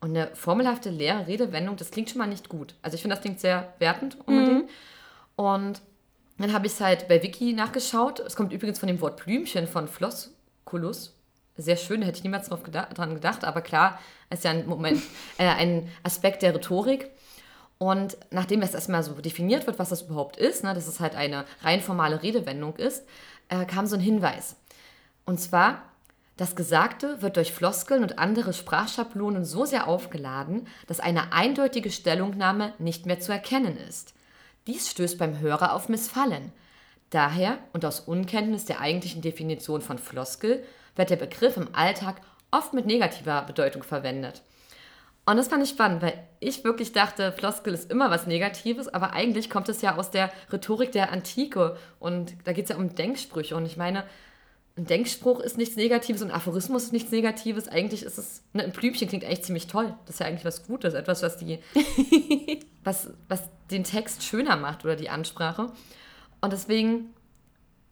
[0.00, 2.74] Und eine formelhafte, leere Redewendung, das klingt schon mal nicht gut.
[2.82, 4.70] Also ich finde, das klingt sehr wertend unbedingt.
[5.36, 5.82] Und
[6.38, 8.20] dann habe ich es halt bei Wiki nachgeschaut.
[8.20, 11.16] Es kommt übrigens von dem Wort Blümchen von Flosculus.
[11.56, 13.44] Sehr schön, da hätte ich niemals drauf dran gedacht.
[13.44, 13.98] Aber klar,
[14.30, 15.00] ist ja ein Moment,
[15.38, 17.10] äh, ein Aspekt der Rhetorik.
[17.78, 21.14] Und nachdem es erstmal so definiert wird, was das überhaupt ist, ne, dass es halt
[21.14, 23.04] eine rein formale Redewendung ist,
[23.48, 24.56] äh, kam so ein Hinweis.
[25.24, 25.82] Und zwar,
[26.36, 32.72] das Gesagte wird durch Floskeln und andere Sprachschablonen so sehr aufgeladen, dass eine eindeutige Stellungnahme
[32.78, 34.14] nicht mehr zu erkennen ist.
[34.66, 36.52] Dies stößt beim Hörer auf Missfallen.
[37.10, 40.64] Daher und aus Unkenntnis der eigentlichen Definition von Floskel
[40.96, 42.16] wird der Begriff im Alltag
[42.50, 44.42] oft mit negativer Bedeutung verwendet.
[45.26, 49.14] Und das fand ich spannend, weil ich wirklich dachte, Floskel ist immer was Negatives, aber
[49.14, 52.94] eigentlich kommt es ja aus der Rhetorik der Antike und da geht es ja um
[52.94, 53.56] Denksprüche.
[53.56, 54.04] Und ich meine,
[54.76, 57.68] ein Denkspruch ist nichts Negatives und ein Aphorismus ist nichts Negatives.
[57.68, 59.94] Eigentlich ist es, ne, ein Blümchen klingt eigentlich ziemlich toll.
[60.04, 61.58] Das ist ja eigentlich was Gutes, etwas, was die,
[62.84, 65.72] was, was den Text schöner macht oder die Ansprache.
[66.42, 67.14] Und deswegen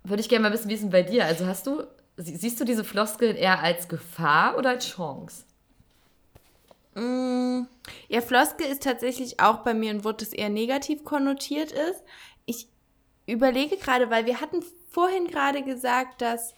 [0.04, 1.24] würde ich gerne mal wissen, wie ist denn bei dir?
[1.24, 1.84] Also hast du,
[2.18, 5.44] sie- siehst du diese Floskeln eher als Gefahr oder als Chance?
[6.94, 12.02] Ja, Floskel ist tatsächlich auch bei mir ein Wort, das eher negativ konnotiert ist.
[12.44, 12.68] Ich
[13.26, 16.54] überlege gerade, weil wir hatten vorhin gerade gesagt, dass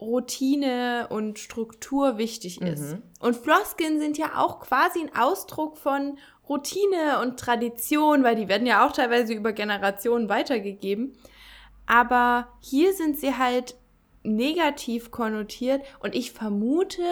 [0.00, 2.96] Routine und Struktur wichtig ist.
[3.20, 8.66] Und Floskeln sind ja auch quasi ein Ausdruck von Routine und Tradition, weil die werden
[8.66, 11.16] ja auch teilweise über Generationen weitergegeben.
[11.86, 13.76] Aber hier sind sie halt
[14.22, 17.02] negativ konnotiert und ich vermute,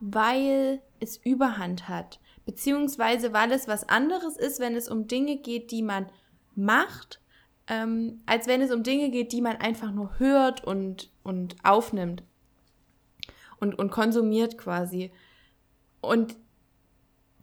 [0.00, 2.20] weil es Überhand hat.
[2.44, 6.06] Beziehungsweise weil es was anderes ist, wenn es um Dinge geht, die man
[6.54, 7.20] macht,
[7.66, 12.22] ähm, als wenn es um Dinge geht, die man einfach nur hört und, und aufnimmt
[13.58, 15.10] und, und konsumiert quasi.
[16.00, 16.36] Und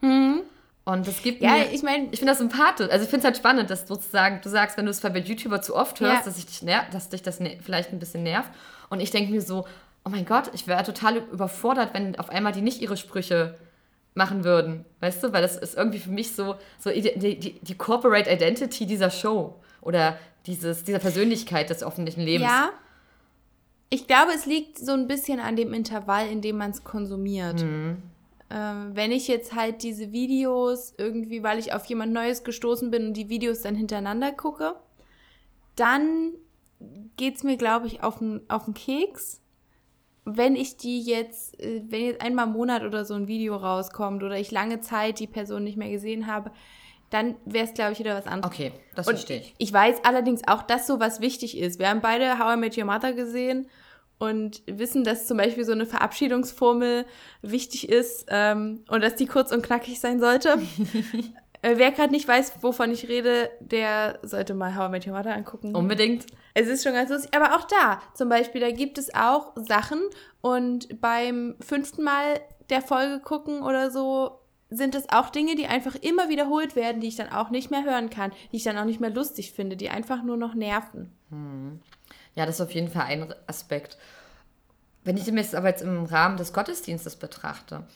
[0.00, 0.40] Hm.
[0.84, 2.90] Und das gibt ja, mir, ich meine, ich finde das sympathisch.
[2.90, 5.62] Also ich finde es halt spannend, dass sozusagen du sagst, wenn du es bei YouTuber
[5.62, 6.24] zu oft hörst, ja.
[6.24, 6.60] dass, ich dich
[6.92, 8.50] dass dich das vielleicht ein bisschen nervt.
[8.90, 9.66] Und ich denke mir so,
[10.04, 13.56] oh mein Gott, ich wäre total überfordert, wenn auf einmal die nicht ihre Sprüche
[14.14, 14.84] machen würden.
[15.00, 15.32] Weißt du?
[15.32, 19.58] Weil das ist irgendwie für mich so, so die, die, die Corporate Identity dieser Show
[19.80, 22.50] oder dieses, dieser Persönlichkeit des öffentlichen Lebens.
[22.50, 22.70] Ja.
[23.88, 27.62] Ich glaube, es liegt so ein bisschen an dem Intervall, in dem man es konsumiert.
[27.62, 28.02] Mhm.
[28.54, 33.08] Ähm, wenn ich jetzt halt diese Videos irgendwie, weil ich auf jemand Neues gestoßen bin
[33.08, 34.76] und die Videos dann hintereinander gucke,
[35.76, 36.32] dann
[37.16, 39.40] geht es mir, glaube ich, auf den, auf den Keks
[40.24, 44.22] wenn ich die jetzt, äh, wenn jetzt einmal im Monat oder so ein Video rauskommt
[44.22, 46.50] oder ich lange Zeit die Person nicht mehr gesehen habe,
[47.10, 48.52] dann wäre es, glaube ich, wieder was anderes.
[48.52, 49.54] Okay, das verstehe ich.
[49.58, 51.78] Ich weiß allerdings auch, dass sowas wichtig ist.
[51.78, 53.68] Wir haben beide How I Met Your Mother gesehen
[54.18, 57.04] und wissen, dass zum Beispiel so eine Verabschiedungsformel
[57.42, 60.58] wichtig ist ähm, und dass die kurz und knackig sein sollte.
[61.64, 65.14] Äh, wer gerade nicht weiß, wovon ich rede, der sollte mal How I Met Your
[65.14, 65.74] Mother angucken.
[65.74, 66.26] Unbedingt.
[66.52, 67.30] Es ist schon ganz lustig.
[67.34, 69.98] Aber auch da, zum Beispiel, da gibt es auch Sachen
[70.42, 75.94] und beim fünften Mal der Folge gucken oder so sind es auch Dinge, die einfach
[75.94, 78.84] immer wiederholt werden, die ich dann auch nicht mehr hören kann, die ich dann auch
[78.84, 81.12] nicht mehr lustig finde, die einfach nur noch nerven.
[81.30, 81.80] Hm.
[82.34, 83.96] Ja, das ist auf jeden Fall ein Aspekt.
[85.04, 87.86] Wenn ich mir aber jetzt im Rahmen des Gottesdienstes betrachte,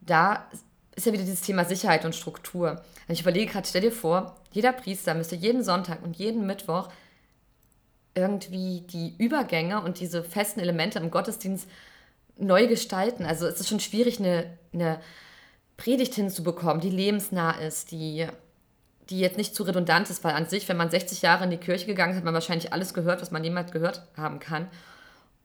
[0.00, 0.46] da
[0.94, 2.82] ist ja wieder dieses Thema Sicherheit und Struktur.
[3.08, 6.88] Und ich überlege gerade, stell dir vor, jeder Priester müsste jeden Sonntag und jeden Mittwoch
[8.14, 11.68] irgendwie die Übergänge und diese festen Elemente im Gottesdienst
[12.36, 13.24] neu gestalten.
[13.24, 15.00] Also es ist schon schwierig, eine, eine
[15.76, 18.26] Predigt hinzubekommen, die lebensnah ist, die,
[19.10, 21.56] die jetzt nicht zu redundant ist, weil an sich, wenn man 60 Jahre in die
[21.56, 24.68] Kirche gegangen ist, hat man wahrscheinlich alles gehört, was man jemals gehört haben kann.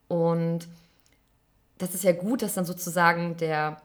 [0.08, 0.68] Und
[1.78, 3.82] das ist ja gut, dass dann sozusagen der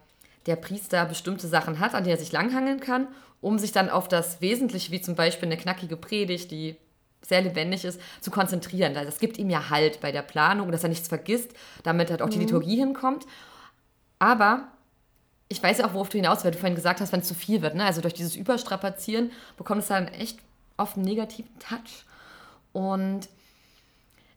[0.46, 3.08] der Priester bestimmte Sachen hat, an die er sich langhangeln kann,
[3.40, 6.76] um sich dann auf das Wesentliche, wie zum Beispiel eine knackige Predigt, die
[7.22, 8.94] sehr lebendig ist, zu konzentrieren.
[8.94, 12.30] Das gibt ihm ja Halt bei der Planung, dass er nichts vergisst, damit halt auch
[12.30, 12.44] die mhm.
[12.44, 13.26] Liturgie hinkommt.
[14.18, 14.68] Aber
[15.52, 17.34] ich weiß ja auch, worauf du hinaus, weil du vorhin gesagt hast, wenn es zu
[17.34, 17.74] viel wird.
[17.74, 17.84] Ne?
[17.84, 20.38] Also durch dieses Überstrapazieren bekommt es dann echt
[20.76, 22.04] oft einen negativen Touch.
[22.72, 23.28] Und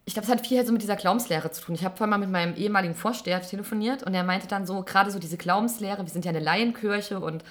[0.06, 1.76] ich glaube, es hat viel halt so mit dieser Glaubenslehre zu tun.
[1.76, 5.12] Ich habe vorhin mal mit meinem ehemaligen Vorsteher telefoniert und er meinte dann so, gerade
[5.12, 7.44] so diese Glaubenslehre, wir sind ja eine Laienkirche und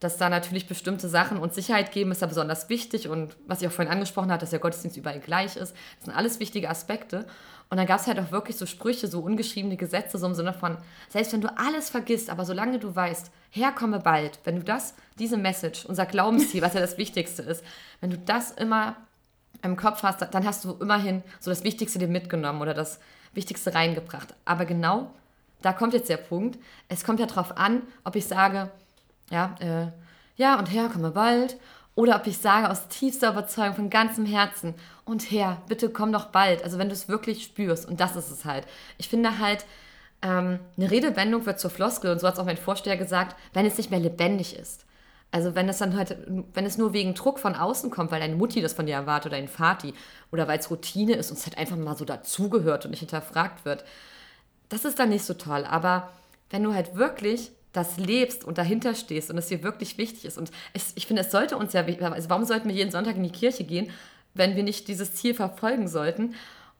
[0.00, 3.08] dass da natürlich bestimmte Sachen und Sicherheit geben, ist da besonders wichtig.
[3.08, 6.16] Und was ich auch vorhin angesprochen habe, dass der Gottesdienst überall gleich ist, das sind
[6.16, 7.26] alles wichtige Aspekte.
[7.72, 10.52] Und dann gab es halt auch wirklich so Sprüche, so ungeschriebene Gesetze, so im Sinne
[10.52, 10.76] von,
[11.08, 14.92] selbst wenn du alles vergisst, aber solange du weißt, Herr, komme bald, wenn du das,
[15.18, 17.64] diese Message, unser Glaubensziel, was ja das Wichtigste ist,
[18.02, 18.96] wenn du das immer
[19.62, 23.00] im Kopf hast, dann hast du immerhin so das Wichtigste dir mitgenommen oder das
[23.32, 24.34] Wichtigste reingebracht.
[24.44, 25.10] Aber genau,
[25.62, 26.58] da kommt jetzt der Punkt.
[26.90, 28.70] Es kommt ja darauf an, ob ich sage,
[29.30, 29.86] ja, äh,
[30.36, 31.56] ja, und Herr, komme bald.
[31.94, 34.74] Oder ob ich sage aus tiefster Überzeugung, von ganzem Herzen,
[35.04, 36.64] und Herr, bitte komm doch bald.
[36.64, 37.86] Also wenn du es wirklich spürst.
[37.86, 38.66] Und das ist es halt.
[38.98, 39.66] Ich finde halt,
[40.22, 43.66] ähm, eine Redewendung wird zur Floskel, und so hat es auch mein Vorsteher gesagt, wenn
[43.66, 44.86] es nicht mehr lebendig ist.
[45.32, 46.16] Also wenn es dann halt,
[46.52, 49.32] wenn es nur wegen Druck von außen kommt, weil deine Mutti das von dir erwartet
[49.32, 49.94] oder dein Vati
[50.30, 53.64] oder weil es Routine ist und es halt einfach mal so dazugehört und nicht hinterfragt
[53.64, 53.82] wird,
[54.68, 55.64] das ist dann nicht so toll.
[55.64, 56.10] Aber
[56.50, 60.38] wenn du halt wirklich das lebst und dahinter stehst und es dir wirklich wichtig ist
[60.38, 63.22] und ich, ich finde, es sollte uns ja, also warum sollten wir jeden Sonntag in
[63.22, 63.90] die Kirche gehen,
[64.34, 66.34] wenn wir nicht dieses Ziel verfolgen sollten?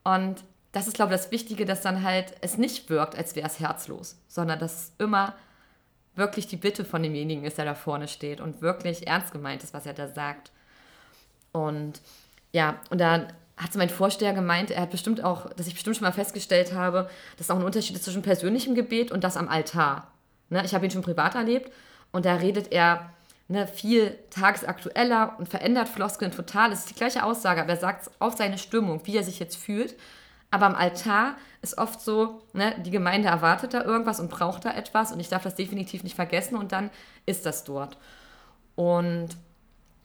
[0.04, 3.46] Und das ist, glaube ich, das Wichtige, dass dann halt es nicht wirkt, als wäre
[3.46, 5.34] es herzlos, sondern dass es immer
[6.14, 9.74] wirklich die Bitte von demjenigen ist, der da vorne steht und wirklich ernst gemeint ist,
[9.74, 10.50] was er da sagt.
[11.52, 12.00] Und
[12.52, 16.04] ja, und dann hat mein Vorsteher gemeint, er hat bestimmt auch, dass ich bestimmt schon
[16.04, 20.10] mal festgestellt habe, dass auch ein Unterschied ist zwischen persönlichem Gebet und das am Altar.
[20.50, 20.64] Ne?
[20.64, 21.72] Ich habe ihn schon privat erlebt
[22.12, 23.10] und da redet er
[23.48, 26.72] ne, viel tagesaktueller und verändert Floskeln total.
[26.72, 29.38] Es ist die gleiche Aussage, aber er sagt es auf seine Stimmung, wie er sich
[29.38, 29.94] jetzt fühlt.
[30.50, 34.72] Aber am Altar ist oft so, ne, die Gemeinde erwartet da irgendwas und braucht da
[34.72, 36.90] etwas und ich darf das definitiv nicht vergessen und dann
[37.24, 37.96] ist das dort.
[38.74, 39.30] Und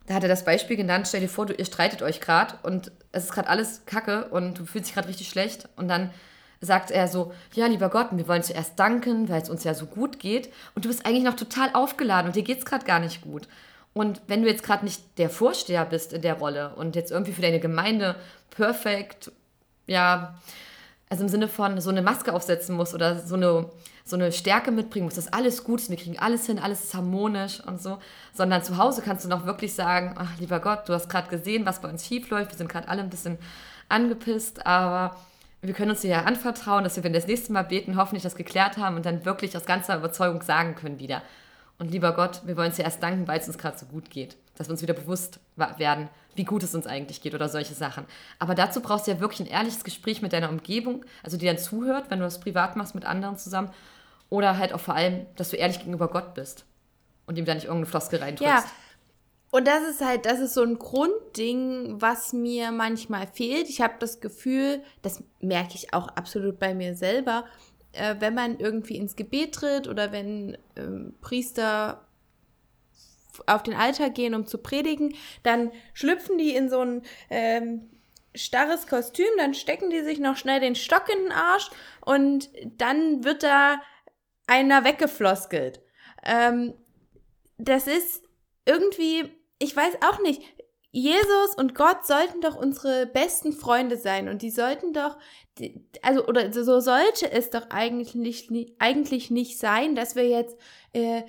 [0.06, 2.92] da hat er das Beispiel genannt, stell dir vor, du, ihr streitet euch gerade und
[3.12, 6.12] es ist gerade alles kacke und du fühlst dich gerade richtig schlecht und dann
[6.62, 9.86] sagt er so, ja, lieber Gott, wir wollen zuerst danken, weil es uns ja so
[9.86, 13.00] gut geht und du bist eigentlich noch total aufgeladen und dir geht es gerade gar
[13.00, 13.48] nicht gut.
[13.94, 17.32] Und wenn du jetzt gerade nicht der Vorsteher bist in der Rolle und jetzt irgendwie
[17.32, 18.16] für deine Gemeinde
[18.52, 19.32] perfekt,
[19.88, 20.36] ja,
[21.10, 23.70] also im Sinne von so eine Maske aufsetzen musst oder so eine,
[24.04, 26.94] so eine Stärke mitbringen musst, dass alles gut ist, wir kriegen alles hin, alles ist
[26.94, 27.98] harmonisch und so,
[28.34, 31.66] sondern zu Hause kannst du noch wirklich sagen, ach lieber Gott, du hast gerade gesehen,
[31.66, 33.38] was bei uns schief läuft, wir sind gerade alle ein bisschen
[33.90, 35.16] angepisst, aber
[35.62, 38.24] wir können uns dir ja anvertrauen, dass wir, wenn wir das nächste Mal beten, hoffentlich
[38.24, 41.22] das geklärt haben und dann wirklich aus ganzer Überzeugung sagen können wieder.
[41.80, 44.36] Und lieber Gott, wir wollen dir erst danken, weil es uns gerade so gut geht.
[44.56, 48.06] Dass wir uns wieder bewusst werden, wie gut es uns eigentlich geht oder solche Sachen.
[48.40, 51.58] Aber dazu brauchst du ja wirklich ein ehrliches Gespräch mit deiner Umgebung, also die dann
[51.58, 53.70] zuhört, wenn du das privat machst mit anderen zusammen.
[54.30, 56.66] Oder halt auch vor allem, dass du ehrlich gegenüber Gott bist
[57.28, 58.52] und ihm da nicht irgendeine Floskel reindrückst.
[58.52, 58.64] Ja,
[59.58, 63.68] und das ist halt, das ist so ein Grundding, was mir manchmal fehlt.
[63.70, 67.44] Ich habe das Gefühl, das merke ich auch absolut bei mir selber,
[67.94, 72.06] äh, wenn man irgendwie ins Gebet tritt oder wenn ähm, Priester
[73.48, 77.02] auf den Altar gehen, um zu predigen, dann schlüpfen die in so ein
[77.32, 77.90] ähm,
[78.36, 81.72] starres Kostüm, dann stecken die sich noch schnell den Stock in den Arsch
[82.06, 83.82] und dann wird da
[84.46, 85.82] einer weggefloskelt.
[86.24, 86.76] Ähm,
[87.58, 88.24] das ist
[88.68, 90.42] irgendwie ich weiß auch nicht,
[90.92, 95.18] Jesus und Gott sollten doch unsere besten Freunde sein und die sollten doch,
[96.02, 98.50] also oder so sollte es doch eigentlich,
[98.80, 100.58] eigentlich nicht sein, dass wir jetzt
[100.94, 101.24] äh,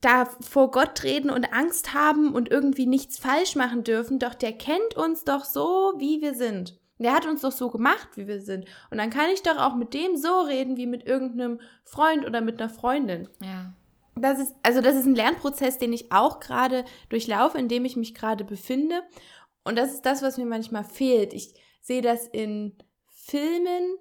[0.00, 4.18] da vor Gott reden und Angst haben und irgendwie nichts falsch machen dürfen.
[4.18, 6.78] Doch der kennt uns doch so, wie wir sind.
[6.98, 8.66] Der hat uns doch so gemacht, wie wir sind.
[8.90, 12.40] Und dann kann ich doch auch mit dem so reden wie mit irgendeinem Freund oder
[12.40, 13.28] mit einer Freundin.
[13.42, 13.72] Ja
[14.22, 17.96] das ist, also das ist ein Lernprozess, den ich auch gerade durchlaufe, in dem ich
[17.96, 19.02] mich gerade befinde.
[19.64, 21.34] Und das ist das, was mir manchmal fehlt.
[21.34, 22.76] Ich sehe das in
[23.08, 23.96] Filmen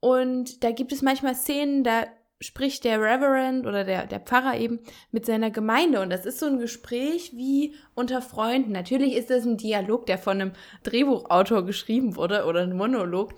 [0.00, 2.06] und da gibt es manchmal Szenen, da
[2.40, 6.00] spricht der Reverend oder der, der Pfarrer eben mit seiner Gemeinde.
[6.00, 8.72] Und das ist so ein Gespräch wie unter Freunden.
[8.72, 10.52] Natürlich ist das ein Dialog, der von einem
[10.82, 13.34] Drehbuchautor geschrieben wurde oder ein Monolog.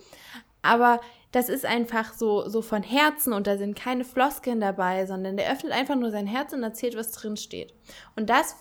[0.62, 1.00] Aber
[1.32, 5.50] das ist einfach so, so von Herzen und da sind keine Floskeln dabei, sondern der
[5.50, 7.74] öffnet einfach nur sein Herz und erzählt, was drin steht.
[8.16, 8.56] Und das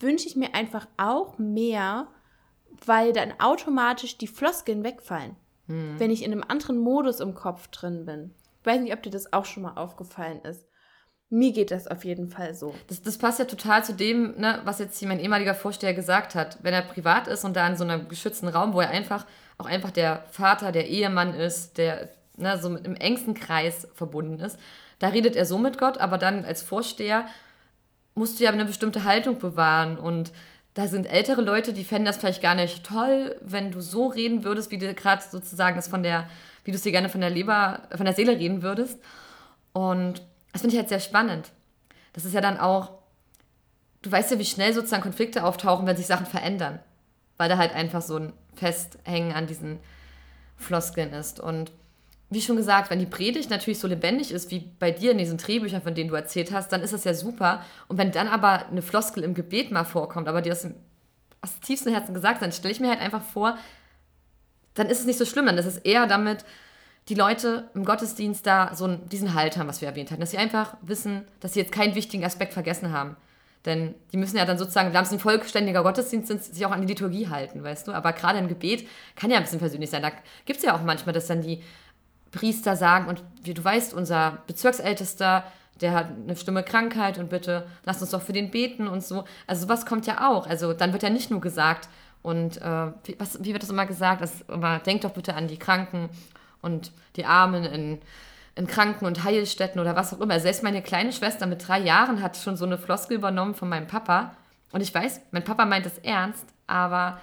[0.00, 2.06] wünsche ich mir einfach auch mehr,
[2.86, 5.36] weil dann automatisch die Floskeln wegfallen,
[5.66, 5.98] hm.
[5.98, 8.32] wenn ich in einem anderen Modus im Kopf drin bin.
[8.60, 10.66] Ich weiß nicht, ob dir das auch schon mal aufgefallen ist.
[11.34, 12.76] Mir geht das auf jeden Fall so.
[12.86, 16.36] Das, das passt ja total zu dem, ne, was jetzt hier mein ehemaliger Vorsteher gesagt
[16.36, 16.58] hat.
[16.62, 19.26] Wenn er privat ist und da in so einem geschützten Raum, wo er einfach
[19.58, 24.38] auch einfach der Vater, der Ehemann ist, der ne, so mit einem engsten Kreis verbunden
[24.38, 24.60] ist.
[25.00, 27.26] Da redet er so mit Gott, aber dann als Vorsteher
[28.14, 30.30] musst du ja eine bestimmte Haltung bewahren und
[30.74, 34.44] da sind ältere Leute, die fänden das vielleicht gar nicht toll, wenn du so reden
[34.44, 36.28] würdest, wie du gerade sozusagen das von der,
[36.62, 39.00] wie du es dir gerne von der Leber, von der Seele reden würdest.
[39.72, 40.22] Und
[40.54, 41.50] das finde ich halt sehr spannend.
[42.12, 42.92] Das ist ja dann auch,
[44.02, 46.78] du weißt ja, wie schnell sozusagen Konflikte auftauchen, wenn sich Sachen verändern.
[47.36, 49.80] Weil da halt einfach so ein Festhängen an diesen
[50.56, 51.40] Floskeln ist.
[51.40, 51.72] Und
[52.30, 55.38] wie schon gesagt, wenn die Predigt natürlich so lebendig ist wie bei dir in diesen
[55.38, 57.64] Drehbüchern, von denen du erzählt hast, dann ist das ja super.
[57.88, 60.76] Und wenn dann aber eine Floskel im Gebet mal vorkommt, aber dir aus dem,
[61.40, 63.58] aus dem tiefsten Herzen gesagt, dann stelle ich mir halt einfach vor,
[64.74, 65.46] dann ist es nicht so schlimm.
[65.46, 66.44] Dann ist es eher damit,
[67.08, 70.20] die Leute im Gottesdienst da so diesen Halt haben, was wir erwähnt haben.
[70.20, 73.16] Dass sie einfach wissen, dass sie jetzt keinen wichtigen Aspekt vergessen haben.
[73.64, 76.86] Denn die müssen ja dann sozusagen, wenn es ein vollständiger Gottesdienst sich auch an die
[76.86, 77.92] Liturgie halten, weißt du?
[77.92, 78.86] Aber gerade im Gebet
[79.16, 80.02] kann ja ein bisschen persönlich sein.
[80.02, 80.12] Da
[80.44, 81.62] gibt es ja auch manchmal, dass dann die
[82.30, 85.44] Priester sagen, und wie du weißt, unser Bezirksältester,
[85.80, 89.24] der hat eine Stimme Krankheit und bitte lass uns doch für den beten und so.
[89.46, 90.46] Also sowas kommt ja auch.
[90.46, 91.88] Also dann wird ja nicht nur gesagt,
[92.22, 94.22] und äh, wie, was, wie wird das immer gesagt?
[94.22, 96.08] Das immer, denkt doch bitte an die Kranken
[96.64, 98.00] und die Armen in
[98.56, 100.38] in Kranken- und Heilstätten oder was auch immer.
[100.38, 103.86] Selbst meine kleine Schwester mit drei Jahren hat schon so eine Floskel übernommen von meinem
[103.86, 104.36] Papa.
[104.72, 107.20] Und ich weiß, mein Papa meint es ernst, aber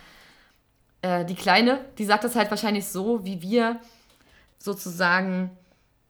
[1.02, 3.80] äh, die Kleine, die sagt das halt wahrscheinlich so, wie wir
[4.58, 5.52] sozusagen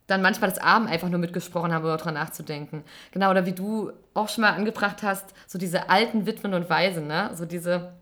[0.07, 2.83] dann manchmal das Abend einfach nur mitgesprochen haben, um darüber nachzudenken.
[3.11, 7.07] Genau, oder wie du auch schon mal angebracht hast, so diese alten Witwen und Waisen,
[7.07, 7.31] ne?
[7.35, 7.93] So diese,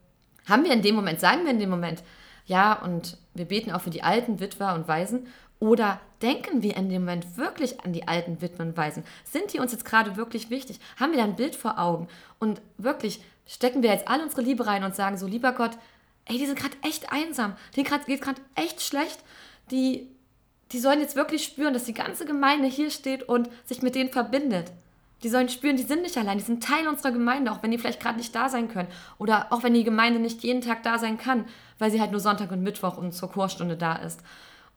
[0.48, 2.02] haben wir in dem Moment, sagen wir in dem Moment,
[2.50, 5.28] ja, und wir beten auch für die alten Witwer und Waisen
[5.60, 9.04] Oder denken wir in dem Moment wirklich an die alten Witwen und Waisen?
[9.24, 10.80] Sind die uns jetzt gerade wirklich wichtig?
[11.00, 12.08] Haben wir da ein Bild vor Augen?
[12.40, 15.78] Und wirklich stecken wir jetzt all unsere Liebe rein und sagen so, lieber Gott,
[16.26, 19.20] ey, die sind gerade echt einsam, denen geht gerade echt schlecht,
[19.70, 20.08] die,
[20.72, 24.10] die sollen jetzt wirklich spüren, dass die ganze Gemeinde hier steht und sich mit denen
[24.10, 24.72] verbindet.
[25.24, 27.78] Die sollen spüren, die sind nicht allein, die sind Teil unserer Gemeinde, auch wenn die
[27.78, 28.88] vielleicht gerade nicht da sein können.
[29.18, 31.46] Oder auch wenn die Gemeinde nicht jeden Tag da sein kann,
[31.78, 34.22] weil sie halt nur Sonntag und Mittwoch und zur Chorstunde da ist.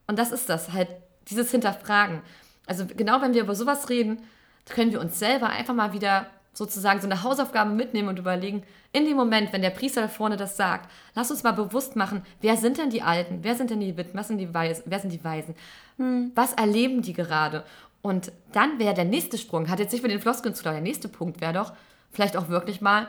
[0.07, 0.89] Und das ist das, halt
[1.29, 2.21] dieses Hinterfragen.
[2.65, 4.21] Also genau wenn wir über sowas reden,
[4.69, 9.05] können wir uns selber einfach mal wieder sozusagen so eine Hausaufgabe mitnehmen und überlegen, in
[9.05, 12.57] dem Moment, wenn der Priester da vorne das sagt, lass uns mal bewusst machen, wer
[12.57, 15.11] sind denn die Alten, wer sind denn die Witwen, was sind die Weisen, wer sind
[15.11, 15.55] die Weisen,
[15.97, 16.31] hm.
[16.35, 17.63] was erleben die gerade?
[18.03, 20.81] Und dann wäre der nächste Sprung, hat jetzt nicht mit den Floskeln zu tun, der
[20.81, 21.71] nächste Punkt wäre doch,
[22.11, 23.07] vielleicht auch wirklich mal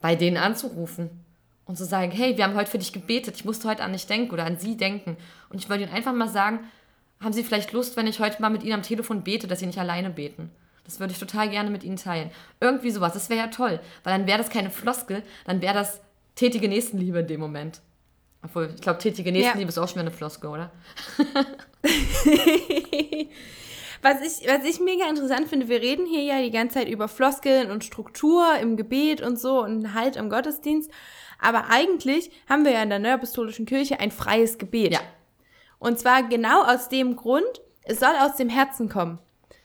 [0.00, 1.10] bei denen anzurufen
[1.64, 4.08] und zu sagen, hey, wir haben heute für dich gebetet, ich musste heute an dich
[4.08, 5.16] denken oder an sie denken.
[5.48, 6.58] Und ich wollte ihnen einfach mal sagen,
[7.20, 9.66] haben sie vielleicht Lust, wenn ich heute mal mit ihnen am Telefon bete, dass sie
[9.66, 10.50] nicht alleine beten?
[10.82, 12.32] Das würde ich total gerne mit ihnen teilen.
[12.58, 16.00] Irgendwie sowas, das wäre ja toll, weil dann wäre das keine Floskel, dann wäre das
[16.34, 17.80] tätige Nächstenliebe in dem Moment.
[18.42, 19.68] Obwohl, ich glaube, tätige Nächstenliebe ja.
[19.68, 20.72] ist auch schon eine Floskel, oder?
[24.02, 27.08] was, ich, was ich mega interessant finde, wir reden hier ja die ganze Zeit über
[27.08, 30.90] Floskeln und Struktur im Gebet und so und Halt im Gottesdienst.
[31.38, 34.92] Aber eigentlich haben wir ja in der Neuapostolischen Kirche ein freies Gebet.
[34.92, 35.00] Ja.
[35.78, 39.18] Und zwar genau aus dem Grund, es soll aus dem Herzen kommen.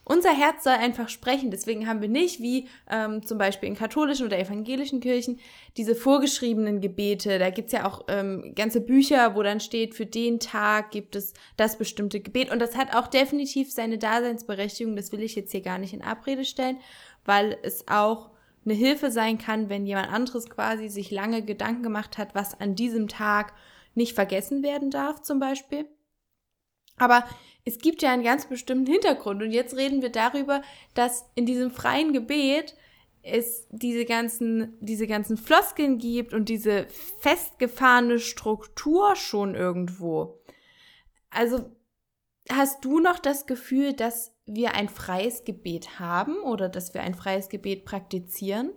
[0.10, 1.51] Unser Herz soll einfach sprechen.
[1.51, 5.38] Deswegen haben wir nicht, wie ähm, zum Beispiel in katholischen oder evangelischen Kirchen,
[5.76, 7.39] diese vorgeschriebenen Gebete.
[7.39, 11.34] Da gibt's ja auch ähm, ganze Bücher, wo dann steht, für den Tag gibt es
[11.58, 12.49] das bestimmte Gebet.
[12.49, 14.95] Und das hat auch definitiv seine Daseinsberechtigung.
[14.95, 16.78] Das will ich jetzt hier gar nicht in Abrede stellen,
[17.26, 18.30] weil es auch
[18.64, 22.76] eine Hilfe sein kann, wenn jemand anderes quasi sich lange Gedanken gemacht hat, was an
[22.76, 23.51] diesem Tag
[23.93, 25.86] nicht vergessen werden darf, zum Beispiel.
[26.97, 27.26] Aber
[27.68, 29.43] es gibt ja einen ganz bestimmten Hintergrund.
[29.43, 30.61] Und jetzt reden wir darüber,
[30.93, 32.76] dass in diesem freien Gebet
[33.24, 36.88] es diese ganzen, diese ganzen Floskeln gibt und diese
[37.20, 40.39] festgefahrene Struktur schon irgendwo.
[41.30, 41.70] Also
[42.49, 47.15] hast du noch das Gefühl, dass wir ein freies Gebet haben oder dass wir ein
[47.15, 48.72] freies Gebet praktizieren?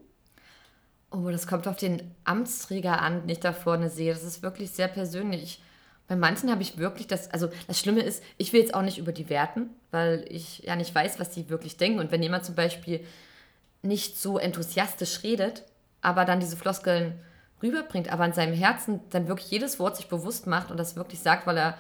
[1.13, 4.13] Oh, das kommt auf den Amtsträger an, den ich da vorne sehe.
[4.13, 5.63] Das ist wirklich sehr persönlich.
[6.11, 8.99] Bei manchen habe ich wirklich das, also das Schlimme ist, ich will jetzt auch nicht
[8.99, 12.01] über die werten, weil ich ja nicht weiß, was die wirklich denken.
[12.01, 13.07] Und wenn jemand zum Beispiel
[13.83, 15.63] nicht so enthusiastisch redet,
[16.01, 17.21] aber dann diese Floskeln
[17.63, 21.21] rüberbringt, aber in seinem Herzen dann wirklich jedes Wort sich bewusst macht und das wirklich
[21.21, 21.79] sagt, weil er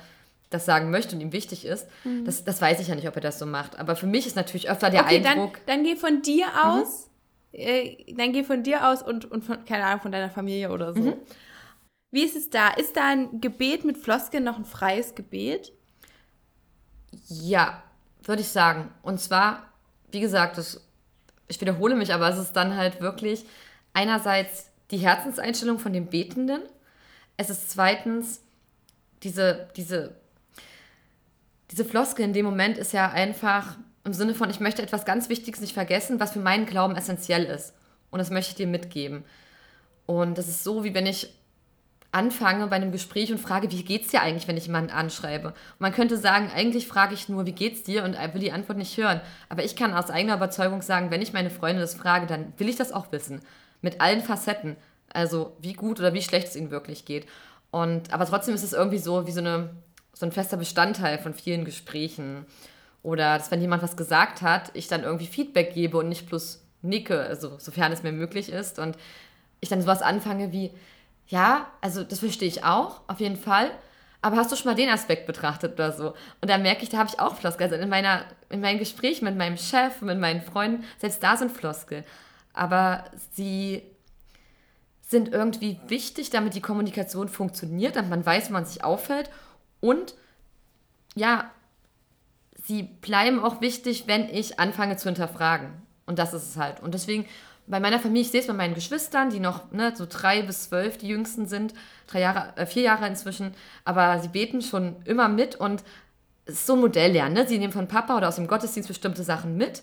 [0.48, 2.24] das sagen möchte und ihm wichtig ist, mhm.
[2.24, 3.80] das, das weiß ich ja nicht, ob er das so macht.
[3.80, 5.54] Aber für mich ist natürlich öfter der okay, Eindruck.
[5.66, 6.70] Dann, dann geh von dir mhm.
[6.70, 7.10] aus,
[7.52, 7.58] mhm.
[7.58, 10.94] äh, dann geh von dir aus und, und von, keine Ahnung, von deiner Familie oder
[10.94, 11.00] so.
[11.00, 11.14] Mhm.
[12.10, 12.68] Wie ist es da?
[12.70, 15.72] Ist da ein Gebet mit Floskeln noch ein freies Gebet?
[17.28, 17.82] Ja,
[18.24, 18.90] würde ich sagen.
[19.02, 19.72] Und zwar,
[20.10, 20.80] wie gesagt, das,
[21.48, 23.44] ich wiederhole mich, aber es ist dann halt wirklich
[23.92, 26.62] einerseits die Herzenseinstellung von dem Betenden.
[27.36, 28.42] Es ist zweitens
[29.22, 30.16] diese, diese,
[31.70, 35.28] diese Floskel in dem Moment ist ja einfach im Sinne von, ich möchte etwas ganz
[35.28, 37.74] Wichtiges nicht vergessen, was für meinen Glauben essentiell ist.
[38.10, 39.24] Und das möchte ich dir mitgeben.
[40.06, 41.32] Und das ist so, wie wenn ich
[42.12, 45.48] anfange bei einem Gespräch und frage, wie geht's dir eigentlich, wenn ich jemanden anschreibe?
[45.48, 48.78] Und man könnte sagen, eigentlich frage ich nur, wie geht's dir und will die Antwort
[48.78, 49.20] nicht hören.
[49.48, 52.68] Aber ich kann aus eigener Überzeugung sagen, wenn ich meine Freunde das frage, dann will
[52.68, 53.40] ich das auch wissen.
[53.80, 54.76] Mit allen Facetten.
[55.12, 57.26] Also wie gut oder wie schlecht es ihnen wirklich geht.
[57.70, 59.70] Und, aber trotzdem ist es irgendwie so wie so, eine,
[60.12, 62.44] so ein fester Bestandteil von vielen Gesprächen.
[63.02, 66.62] Oder dass, wenn jemand was gesagt hat, ich dann irgendwie Feedback gebe und nicht bloß
[66.82, 68.80] nicke, also sofern es mir möglich ist.
[68.80, 68.96] Und
[69.60, 70.72] ich dann sowas anfange wie,
[71.30, 73.70] ja, also das verstehe ich auch, auf jeden Fall.
[74.20, 76.08] Aber hast du schon mal den Aspekt betrachtet oder so?
[76.40, 77.64] Und da merke ich, da habe ich auch Floskel.
[77.64, 81.52] Also in, meiner, in meinen Gesprächen mit meinem Chef, mit meinen Freunden, selbst da sind
[81.52, 82.04] Floskel.
[82.52, 83.82] Aber sie
[85.00, 89.30] sind irgendwie wichtig, damit die Kommunikation funktioniert, damit man weiß, wo man sich auffällt.
[89.80, 90.14] Und
[91.14, 91.50] ja,
[92.62, 95.70] sie bleiben auch wichtig, wenn ich anfange zu hinterfragen.
[96.06, 96.80] Und das ist es halt.
[96.80, 97.24] Und deswegen
[97.70, 100.64] bei meiner Familie, ich sehe es bei meinen Geschwistern, die noch ne, so drei bis
[100.64, 101.72] zwölf, die jüngsten sind,
[102.08, 103.54] drei Jahre, äh, vier Jahre inzwischen,
[103.84, 105.82] aber sie beten schon immer mit und
[106.46, 107.34] es ist so ein Modell lernen.
[107.34, 107.46] Ne?
[107.46, 109.82] Sie nehmen von Papa oder aus dem Gottesdienst bestimmte Sachen mit.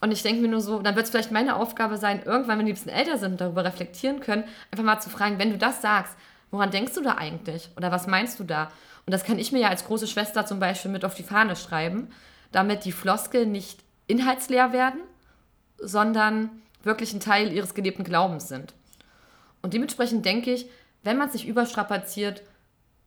[0.00, 2.66] Und ich denke mir nur so, dann wird es vielleicht meine Aufgabe sein, irgendwann, wenn
[2.66, 5.56] die ein bisschen älter sind und darüber reflektieren können, einfach mal zu fragen, wenn du
[5.56, 6.14] das sagst,
[6.50, 7.70] woran denkst du da eigentlich?
[7.78, 8.64] Oder was meinst du da?
[9.06, 11.56] Und das kann ich mir ja als große Schwester zum Beispiel mit auf die Fahne
[11.56, 12.08] schreiben,
[12.52, 15.00] damit die Floskel nicht inhaltsleer werden,
[15.78, 16.50] sondern
[16.86, 18.74] wirklich ein Teil ihres gelebten Glaubens sind.
[19.62, 20.66] Und dementsprechend denke ich,
[21.02, 22.42] wenn man sich überstrapaziert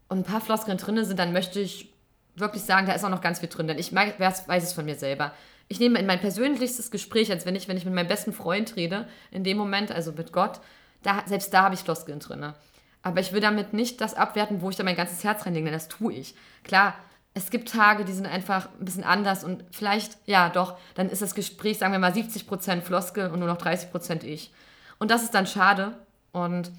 [0.08, 1.94] und ein paar Floskeln drin sind, dann möchte ich
[2.36, 4.96] wirklich sagen, da ist auch noch ganz viel drin, denn ich weiß, es von mir
[4.96, 5.34] selber.
[5.68, 8.76] Ich nehme in mein persönlichstes Gespräch, als wenn ich, wenn ich mit meinem besten Freund
[8.76, 10.60] rede, in dem Moment, also mit Gott,
[11.04, 12.54] da, selbst da habe ich Floskeln drin.
[13.02, 15.74] Aber ich will damit nicht das abwerten, wo ich da mein ganzes Herz reinlege, denn
[15.74, 16.36] das tue ich.
[16.64, 16.96] Klar,
[17.34, 21.22] es gibt Tage, die sind einfach ein bisschen anders und vielleicht, ja doch, dann ist
[21.22, 24.52] das Gespräch, sagen wir mal, 70% Floskel und nur noch 30% ich.
[24.98, 25.98] Und das ist dann schade
[26.32, 26.72] und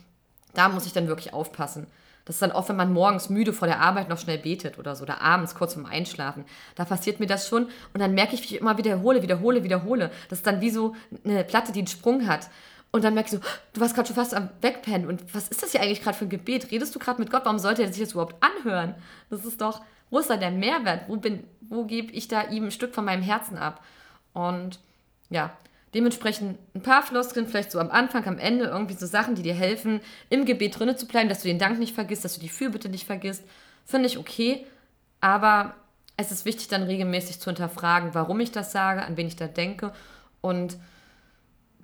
[0.55, 1.87] da muss ich dann wirklich aufpassen.
[2.25, 4.95] Das ist dann oft, wenn man morgens müde vor der Arbeit noch schnell betet oder
[4.95, 6.45] so, oder abends kurz vorm Einschlafen.
[6.75, 10.11] Da passiert mir das schon und dann merke ich, wie ich immer wiederhole, wiederhole, wiederhole.
[10.29, 10.95] Das ist dann wie so
[11.25, 12.51] eine Platte, die einen Sprung hat.
[12.93, 15.09] Und dann merke ich so, du warst gerade schon fast am Wegpennen.
[15.09, 16.71] Und was ist das hier eigentlich gerade für ein Gebet?
[16.71, 17.45] Redest du gerade mit Gott?
[17.45, 18.97] Warum sollte er sich das überhaupt anhören?
[19.31, 19.81] Das ist doch,
[20.11, 21.09] wo ist da der Mehrwert?
[21.09, 21.21] Wo,
[21.63, 23.83] wo gebe ich da ihm ein Stück von meinem Herzen ab?
[24.33, 24.81] Und
[25.31, 25.53] ja,
[25.95, 29.55] dementsprechend ein paar Floskeln, vielleicht so am Anfang, am Ende, irgendwie so Sachen, die dir
[29.55, 32.49] helfen, im Gebet drinne zu bleiben, dass du den Dank nicht vergisst, dass du die
[32.49, 33.45] Fürbitte nicht vergisst,
[33.85, 34.67] finde ich okay.
[35.21, 35.75] Aber
[36.17, 39.47] es ist wichtig, dann regelmäßig zu hinterfragen, warum ich das sage, an wen ich da
[39.47, 39.93] denke
[40.41, 40.77] und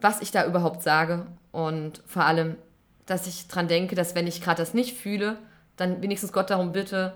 [0.01, 1.27] was ich da überhaupt sage.
[1.53, 2.57] Und vor allem,
[3.07, 5.39] dass ich dran denke, dass wenn ich gerade das nicht fühle,
[5.77, 7.15] dann wenigstens Gott darum bitte,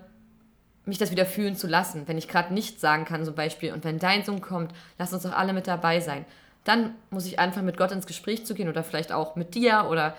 [0.90, 2.06] mich das wieder fühlen zu lassen.
[2.06, 5.22] Wenn ich gerade nichts sagen kann, zum Beispiel, und wenn dein Sohn kommt, lass uns
[5.22, 6.26] doch alle mit dabei sein.
[6.64, 9.86] Dann muss ich anfangen, mit Gott ins Gespräch zu gehen oder vielleicht auch mit dir
[9.88, 10.14] oder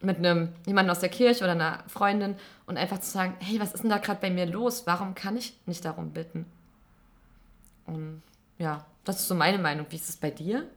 [0.00, 3.72] mit einem jemandem aus der Kirche oder einer Freundin und einfach zu sagen, hey, was
[3.72, 4.86] ist denn da gerade bei mir los?
[4.86, 6.46] Warum kann ich nicht darum bitten?
[7.86, 8.22] Und
[8.58, 9.86] ja, das ist so meine Meinung.
[9.90, 10.68] Wie ist es bei dir?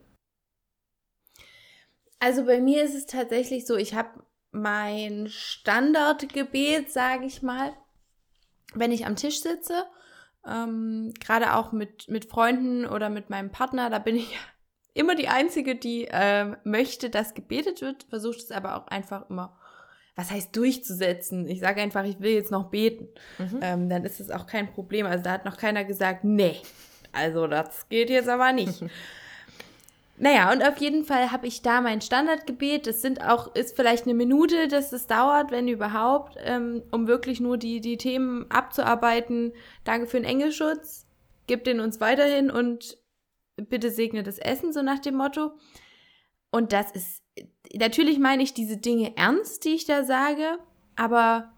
[2.19, 4.09] Also bei mir ist es tatsächlich so, ich habe
[4.51, 7.73] mein Standardgebet, sage ich mal,
[8.73, 9.85] wenn ich am Tisch sitze,
[10.47, 14.37] ähm, gerade auch mit, mit Freunden oder mit meinem Partner, da bin ich
[14.93, 19.57] immer die Einzige, die ähm, möchte, dass gebetet wird, versucht es aber auch einfach immer,
[20.15, 21.47] was heißt durchzusetzen.
[21.47, 23.07] Ich sage einfach, ich will jetzt noch beten.
[23.37, 23.59] Mhm.
[23.61, 25.05] Ähm, dann ist es auch kein Problem.
[25.05, 26.57] Also da hat noch keiner gesagt, nee,
[27.11, 28.83] also das geht jetzt aber nicht.
[30.19, 32.87] Naja, und auf jeden Fall habe ich da mein Standardgebet.
[32.87, 37.39] Es sind auch, ist vielleicht eine Minute, dass es dauert, wenn überhaupt, ähm, um wirklich
[37.39, 39.53] nur die, die Themen abzuarbeiten.
[39.83, 41.05] Danke für den Engelschutz.
[41.45, 42.97] Gib den uns weiterhin und
[43.57, 45.51] bitte segne das Essen, so nach dem Motto.
[46.49, 47.23] Und das ist,
[47.73, 50.57] natürlich meine ich diese Dinge ernst, die ich da sage,
[50.95, 51.53] aber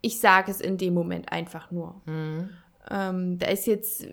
[0.00, 2.00] ich sage es in dem Moment einfach nur.
[2.06, 2.48] Mhm.
[2.90, 4.06] Ähm, da ist jetzt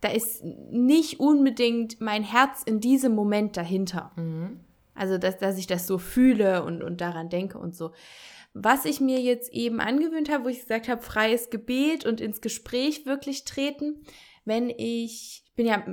[0.00, 4.12] da ist nicht unbedingt mein Herz in diesem Moment dahinter.
[4.16, 4.60] Mhm.
[4.94, 7.92] Also, dass, dass ich das so fühle und, und daran denke und so.
[8.54, 12.40] Was ich mir jetzt eben angewöhnt habe, wo ich gesagt habe, freies Gebet und ins
[12.40, 14.02] Gespräch wirklich treten,
[14.46, 15.84] wenn ich, ich bin ja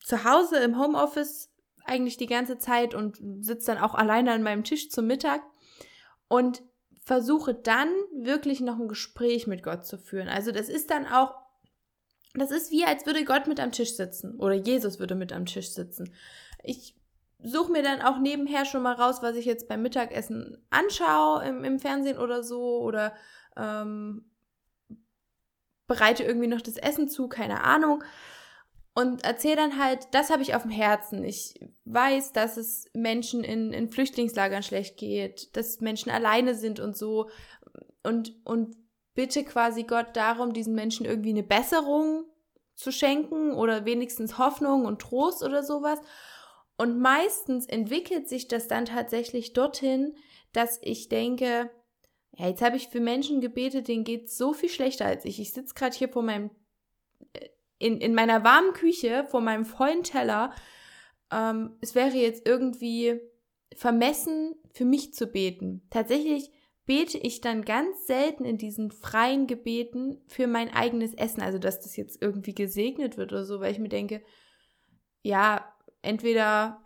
[0.00, 1.50] zu Hause im Homeoffice
[1.84, 5.42] eigentlich die ganze Zeit und sitze dann auch alleine an meinem Tisch zum Mittag
[6.28, 6.62] und
[7.04, 10.28] versuche dann wirklich noch ein Gespräch mit Gott zu führen.
[10.28, 11.34] Also das ist dann auch
[12.34, 15.46] das ist wie, als würde Gott mit am Tisch sitzen oder Jesus würde mit am
[15.46, 16.12] Tisch sitzen.
[16.62, 16.94] Ich
[17.42, 21.64] suche mir dann auch nebenher schon mal raus, was ich jetzt beim Mittagessen anschaue im,
[21.64, 23.14] im Fernsehen oder so oder
[23.56, 24.24] ähm,
[25.86, 28.04] bereite irgendwie noch das Essen zu, keine Ahnung.
[28.94, 31.22] Und erzähle dann halt, das habe ich auf dem Herzen.
[31.22, 31.54] Ich
[31.84, 37.30] weiß, dass es Menschen in, in Flüchtlingslagern schlecht geht, dass Menschen alleine sind und so.
[38.02, 38.76] Und, und
[39.18, 42.24] bitte quasi Gott darum, diesen Menschen irgendwie eine Besserung
[42.76, 45.98] zu schenken oder wenigstens Hoffnung und Trost oder sowas.
[46.76, 50.14] Und meistens entwickelt sich das dann tatsächlich dorthin,
[50.52, 51.68] dass ich denke,
[52.36, 55.40] ja, jetzt habe ich für Menschen gebetet, denen geht es so viel schlechter als ich.
[55.40, 56.52] Ich sitze gerade hier vor meinem,
[57.32, 57.48] äh,
[57.80, 60.52] in, in meiner warmen Küche, vor meinem vollen Teller.
[61.32, 63.20] Ähm, es wäre jetzt irgendwie
[63.74, 65.82] vermessen, für mich zu beten.
[65.90, 66.52] Tatsächlich
[66.88, 71.80] bete ich dann ganz selten in diesen freien Gebeten für mein eigenes Essen, also dass
[71.80, 74.22] das jetzt irgendwie gesegnet wird oder so, weil ich mir denke,
[75.22, 75.70] ja,
[76.00, 76.82] entweder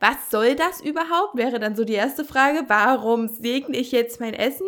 [0.00, 1.36] was soll das überhaupt?
[1.36, 2.64] Wäre dann so die erste Frage.
[2.68, 4.66] Warum segne ich jetzt mein Essen?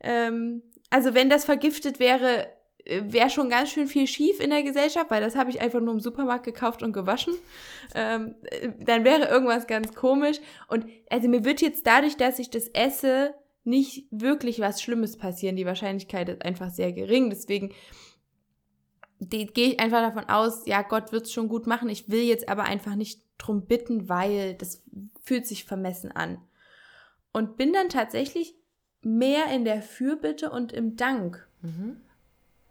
[0.00, 2.48] Ähm, also wenn das vergiftet wäre,
[2.86, 5.94] wäre schon ganz schön viel schief in der Gesellschaft, weil das habe ich einfach nur
[5.94, 7.34] im Supermarkt gekauft und gewaschen.
[7.94, 8.34] Ähm,
[8.78, 10.38] dann wäre irgendwas ganz komisch.
[10.68, 13.34] Und also mir wird jetzt dadurch, dass ich das esse,
[13.64, 15.56] nicht wirklich was Schlimmes passieren.
[15.56, 17.30] Die Wahrscheinlichkeit ist einfach sehr gering.
[17.30, 17.74] Deswegen
[19.18, 21.88] gehe ich einfach davon aus, ja, Gott wird es schon gut machen.
[21.88, 24.84] Ich will jetzt aber einfach nicht drum bitten, weil das
[25.22, 26.38] fühlt sich vermessen an.
[27.32, 28.54] Und bin dann tatsächlich
[29.02, 31.48] mehr in der Fürbitte und im Dank.
[31.62, 32.00] Mhm.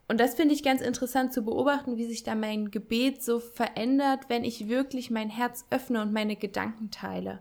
[0.08, 4.26] Und das finde ich ganz interessant zu beobachten, wie sich da mein Gebet so verändert,
[4.28, 7.40] wenn ich wirklich mein Herz öffne und meine Gedanken teile.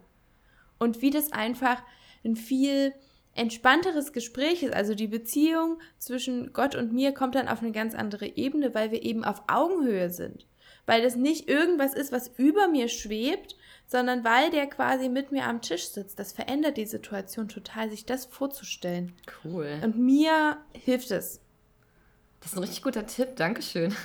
[0.78, 1.82] Und wie das einfach
[2.24, 2.94] ein viel
[3.34, 4.74] entspannteres Gespräch ist.
[4.74, 8.90] Also die Beziehung zwischen Gott und mir kommt dann auf eine ganz andere Ebene, weil
[8.90, 10.46] wir eben auf Augenhöhe sind.
[10.86, 13.56] Weil das nicht irgendwas ist, was über mir schwebt,
[13.86, 16.18] sondern weil der quasi mit mir am Tisch sitzt.
[16.18, 19.12] Das verändert die Situation total, sich das vorzustellen.
[19.44, 19.80] Cool.
[19.82, 21.40] Und mir hilft es.
[22.44, 23.96] Das ist ein richtig guter Tipp, Dankeschön.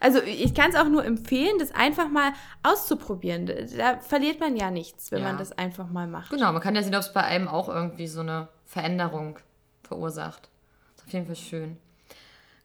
[0.00, 2.32] Also ich kann es auch nur empfehlen, das einfach mal
[2.64, 3.46] auszuprobieren.
[3.46, 5.28] Da verliert man ja nichts, wenn ja.
[5.28, 6.30] man das einfach mal macht.
[6.30, 9.38] Genau, man kann ja sehen, ob es bei einem auch irgendwie so eine Veränderung
[9.84, 10.50] verursacht.
[10.96, 11.78] Ist auf jeden Fall schön.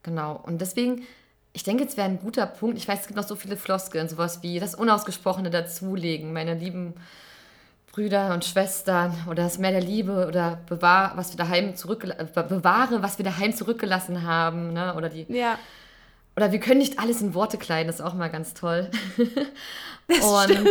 [0.02, 0.42] Genau.
[0.44, 1.06] Und deswegen,
[1.54, 2.80] ich denke, jetzt wäre ein guter Punkt.
[2.80, 6.96] Ich weiß, es gibt noch so viele Floskeln, sowas wie das Unausgesprochene dazulegen, meine lieben
[7.92, 12.02] Brüder und Schwestern oder das Meer der Liebe oder bewahr, was wir daheim zurück,
[12.34, 14.96] bewahre, was wir daheim zurückgelassen haben, ne?
[14.96, 15.58] Oder die ja.
[16.36, 18.90] Oder wir können nicht alles in Worte kleiden, das ist auch mal ganz toll.
[20.08, 20.70] Das und stimmt.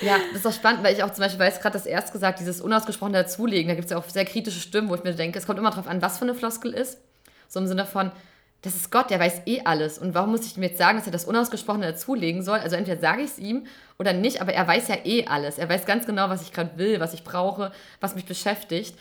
[0.00, 2.40] ja, das ist auch spannend, weil ich auch zum Beispiel weiß, gerade das erst gesagt,
[2.40, 5.38] dieses unausgesprochene Dazulegen, da gibt es ja auch sehr kritische Stimmen, wo ich mir denke,
[5.38, 6.98] es kommt immer darauf an, was für eine Floskel ist.
[7.46, 8.10] So im Sinne von,
[8.62, 9.98] das ist Gott, der weiß eh alles.
[9.98, 12.60] Und warum muss ich ihm jetzt sagen, dass er das Unausgesprochene dazulegen soll?
[12.60, 13.66] Also entweder sage ich es ihm
[13.98, 15.58] oder nicht, aber er weiß ja eh alles.
[15.58, 18.96] Er weiß ganz genau, was ich gerade will, was ich brauche, was mich beschäftigt.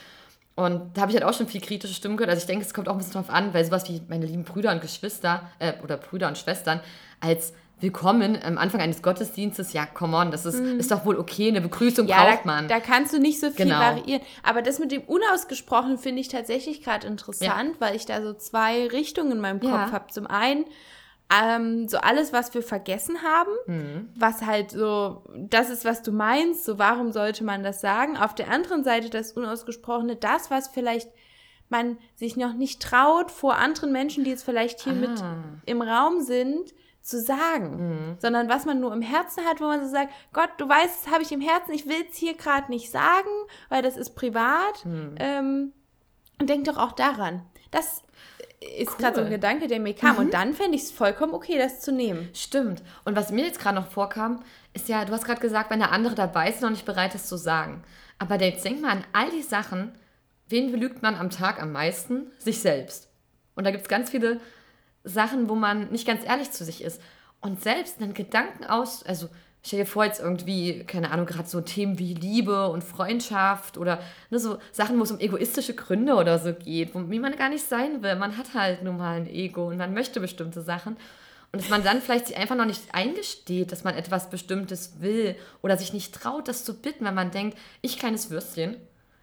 [0.56, 2.32] Und da habe ich halt auch schon viel kritische Stimmen gehört.
[2.32, 4.44] Also ich denke, es kommt auch ein bisschen drauf an, weil sowas wie meine lieben
[4.44, 6.82] Brüder und Geschwister äh, oder Brüder und Schwestern
[7.20, 10.80] als Willkommen am Anfang eines Gottesdienstes, ja, come on, das ist, mhm.
[10.80, 12.68] ist doch wohl okay, eine Begrüßung ja, braucht da, man.
[12.68, 13.80] Da kannst du nicht so viel genau.
[13.80, 14.22] variieren.
[14.44, 17.80] Aber das mit dem Unausgesprochenen finde ich tatsächlich gerade interessant, ja.
[17.80, 19.92] weil ich da so zwei Richtungen in meinem Kopf ja.
[19.92, 20.12] habe.
[20.12, 20.66] Zum einen
[21.34, 24.10] ähm, so alles, was wir vergessen haben, mhm.
[24.16, 28.16] was halt so, das ist, was du meinst, so warum sollte man das sagen?
[28.16, 31.10] Auf der anderen Seite das Unausgesprochene, das, was vielleicht
[31.70, 34.96] man sich noch nicht traut, vor anderen Menschen, die jetzt vielleicht hier ah.
[34.96, 35.24] mit
[35.66, 38.18] im Raum sind, zu sagen, mhm.
[38.20, 41.12] sondern was man nur im Herzen hat, wo man so sagt, Gott, du weißt, das
[41.12, 43.30] habe ich im Herzen, ich will es hier gerade nicht sagen,
[43.70, 44.86] weil das ist privat.
[44.86, 45.16] Mhm.
[45.18, 45.74] Ähm,
[46.40, 47.44] und denk doch auch daran.
[47.72, 48.04] Das
[48.60, 48.98] ist cool.
[48.98, 50.14] gerade so ein Gedanke, der mir kam.
[50.14, 50.20] Mhm.
[50.20, 52.30] Und dann fände ich es vollkommen okay, das zu nehmen.
[52.34, 52.84] Stimmt.
[53.06, 54.44] Und was mir jetzt gerade noch vorkam,
[54.74, 57.28] ist ja, du hast gerade gesagt, wenn der andere dabei ist, noch nicht bereit ist
[57.28, 57.84] zu sagen.
[58.20, 59.94] Aber jetzt denk mal an all die Sachen,
[60.48, 62.32] wen belügt man am Tag am meisten?
[62.38, 63.10] Sich selbst.
[63.56, 64.40] Und da gibt es ganz viele
[65.04, 67.02] Sachen, wo man nicht ganz ehrlich zu sich ist.
[67.42, 69.30] Und selbst einen Gedanken aus, also
[69.64, 74.00] stell dir vor, jetzt irgendwie, keine Ahnung, gerade so Themen wie Liebe und Freundschaft oder
[74.30, 77.68] ne, so Sachen, wo es um egoistische Gründe oder so geht, wie man gar nicht
[77.68, 78.16] sein will.
[78.16, 80.98] Man hat halt nun mal ein Ego und man möchte bestimmte Sachen.
[81.52, 85.36] Und dass man dann vielleicht sich einfach noch nicht eingesteht, dass man etwas Bestimmtes will
[85.62, 88.78] oder sich nicht traut, das zu bitten, weil man denkt, ich kleines Würstchen,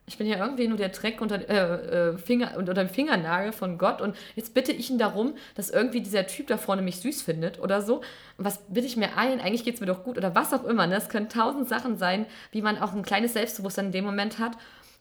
[0.09, 3.77] ich bin ja irgendwie nur der Dreck unter, äh, äh, Finger, unter dem Fingernagel von
[3.77, 7.23] Gott und jetzt bitte ich ihn darum, dass irgendwie dieser Typ da vorne mich süß
[7.23, 7.99] findet oder so.
[8.39, 9.41] Und was bitte ich mir ein?
[9.41, 10.87] Eigentlich geht es mir doch gut oder was auch immer.
[10.87, 10.97] Ne?
[10.97, 14.53] Es können tausend Sachen sein, wie man auch ein kleines Selbstbewusstsein in dem Moment hat.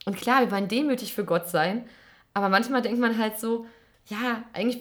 [0.06, 1.86] Und klar, wir wollen demütig für Gott sein,
[2.34, 3.66] aber manchmal denkt man halt so,
[4.08, 4.80] ja, eigentlich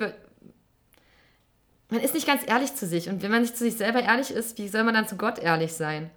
[1.89, 3.09] man ist nicht ganz ehrlich zu sich.
[3.09, 5.39] Und wenn man nicht zu sich selber ehrlich ist, wie soll man dann zu Gott
[5.39, 6.11] ehrlich sein?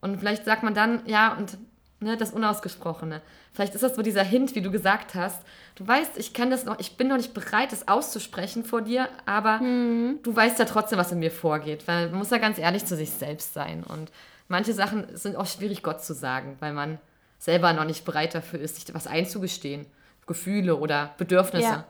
[0.00, 1.58] Und vielleicht sagt man dann, ja, und
[2.00, 3.20] ne, das Unausgesprochene.
[3.52, 5.42] Vielleicht ist das so dieser Hint, wie du gesagt hast.
[5.74, 9.08] Du weißt, ich kann das noch, ich bin noch nicht bereit, das auszusprechen vor dir,
[9.26, 10.18] aber mhm.
[10.22, 12.96] du weißt ja trotzdem, was in mir vorgeht, weil man muss ja ganz ehrlich zu
[12.96, 13.84] sich selbst sein.
[13.84, 14.10] Und
[14.48, 16.98] manche Sachen sind auch schwierig, Gott zu sagen, weil man
[17.38, 19.86] selber noch nicht bereit dafür ist, sich was einzugestehen.
[20.26, 21.66] Gefühle oder Bedürfnisse.
[21.66, 21.84] Ja.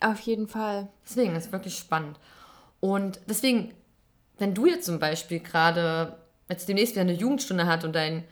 [0.00, 0.88] Auf jeden Fall.
[1.08, 2.18] Deswegen ist es wirklich spannend.
[2.80, 3.72] Und deswegen,
[4.38, 6.16] wenn du jetzt zum Beispiel gerade
[6.48, 8.24] jetzt demnächst wieder eine Jugendstunde hat und dein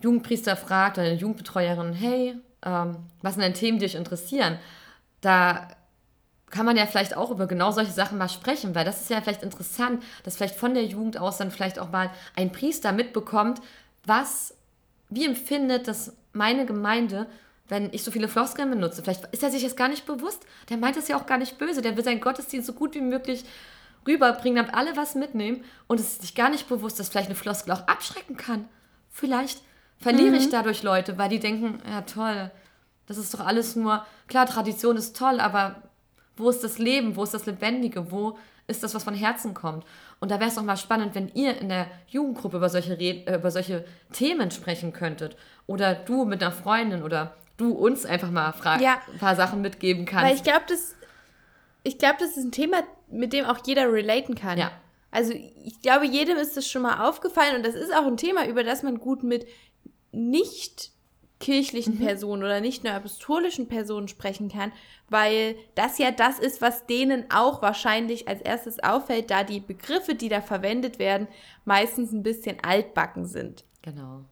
[0.00, 4.58] Jugendpriester fragt oder eine Jugendbetreuerin, hey, ähm, was sind denn Themen, die dich interessieren?
[5.20, 5.68] Da
[6.50, 9.20] kann man ja vielleicht auch über genau solche Sachen mal sprechen, weil das ist ja
[9.20, 13.60] vielleicht interessant, dass vielleicht von der Jugend aus dann vielleicht auch mal ein Priester mitbekommt,
[14.04, 14.54] was,
[15.08, 17.26] wie empfindet das meine Gemeinde,
[17.68, 19.02] wenn ich so viele Floskeln benutze.
[19.02, 20.44] Vielleicht ist er sich das gar nicht bewusst.
[20.68, 21.82] Der meint es ja auch gar nicht böse.
[21.82, 23.44] Der will seinen Gottesdienst so gut wie möglich
[24.06, 27.36] rüberbringen, damit alle was mitnehmen und es ist sich gar nicht bewusst, dass vielleicht eine
[27.36, 28.68] Floskel auch abschrecken kann.
[29.10, 29.62] Vielleicht
[30.04, 30.34] verliere mhm.
[30.34, 32.50] ich dadurch Leute, weil die denken, ja toll,
[33.06, 35.76] das ist doch alles nur, klar, Tradition ist toll, aber
[36.36, 39.84] wo ist das Leben, wo ist das Lebendige, wo ist das, was von Herzen kommt?
[40.20, 43.26] Und da wäre es doch mal spannend, wenn ihr in der Jugendgruppe über solche, Red
[43.26, 45.36] äh, über solche Themen sprechen könntet.
[45.66, 49.00] Oder du mit einer Freundin oder du uns einfach mal ja.
[49.10, 50.26] ein paar Sachen mitgeben kannst.
[50.26, 50.96] Weil ich glaube, das,
[51.98, 54.58] glaub, das ist ein Thema, mit dem auch jeder relaten kann.
[54.58, 54.70] Ja.
[55.10, 58.46] Also ich glaube, jedem ist das schon mal aufgefallen und das ist auch ein Thema,
[58.46, 59.46] über das man gut mit
[60.14, 60.92] nicht
[61.40, 62.06] kirchlichen mhm.
[62.06, 64.72] Personen oder nicht nur apostolischen Personen sprechen kann,
[65.08, 70.14] weil das ja das ist, was denen auch wahrscheinlich als erstes auffällt, da die Begriffe,
[70.14, 71.28] die da verwendet werden,
[71.64, 73.64] meistens ein bisschen altbacken sind.
[73.82, 74.22] Genau.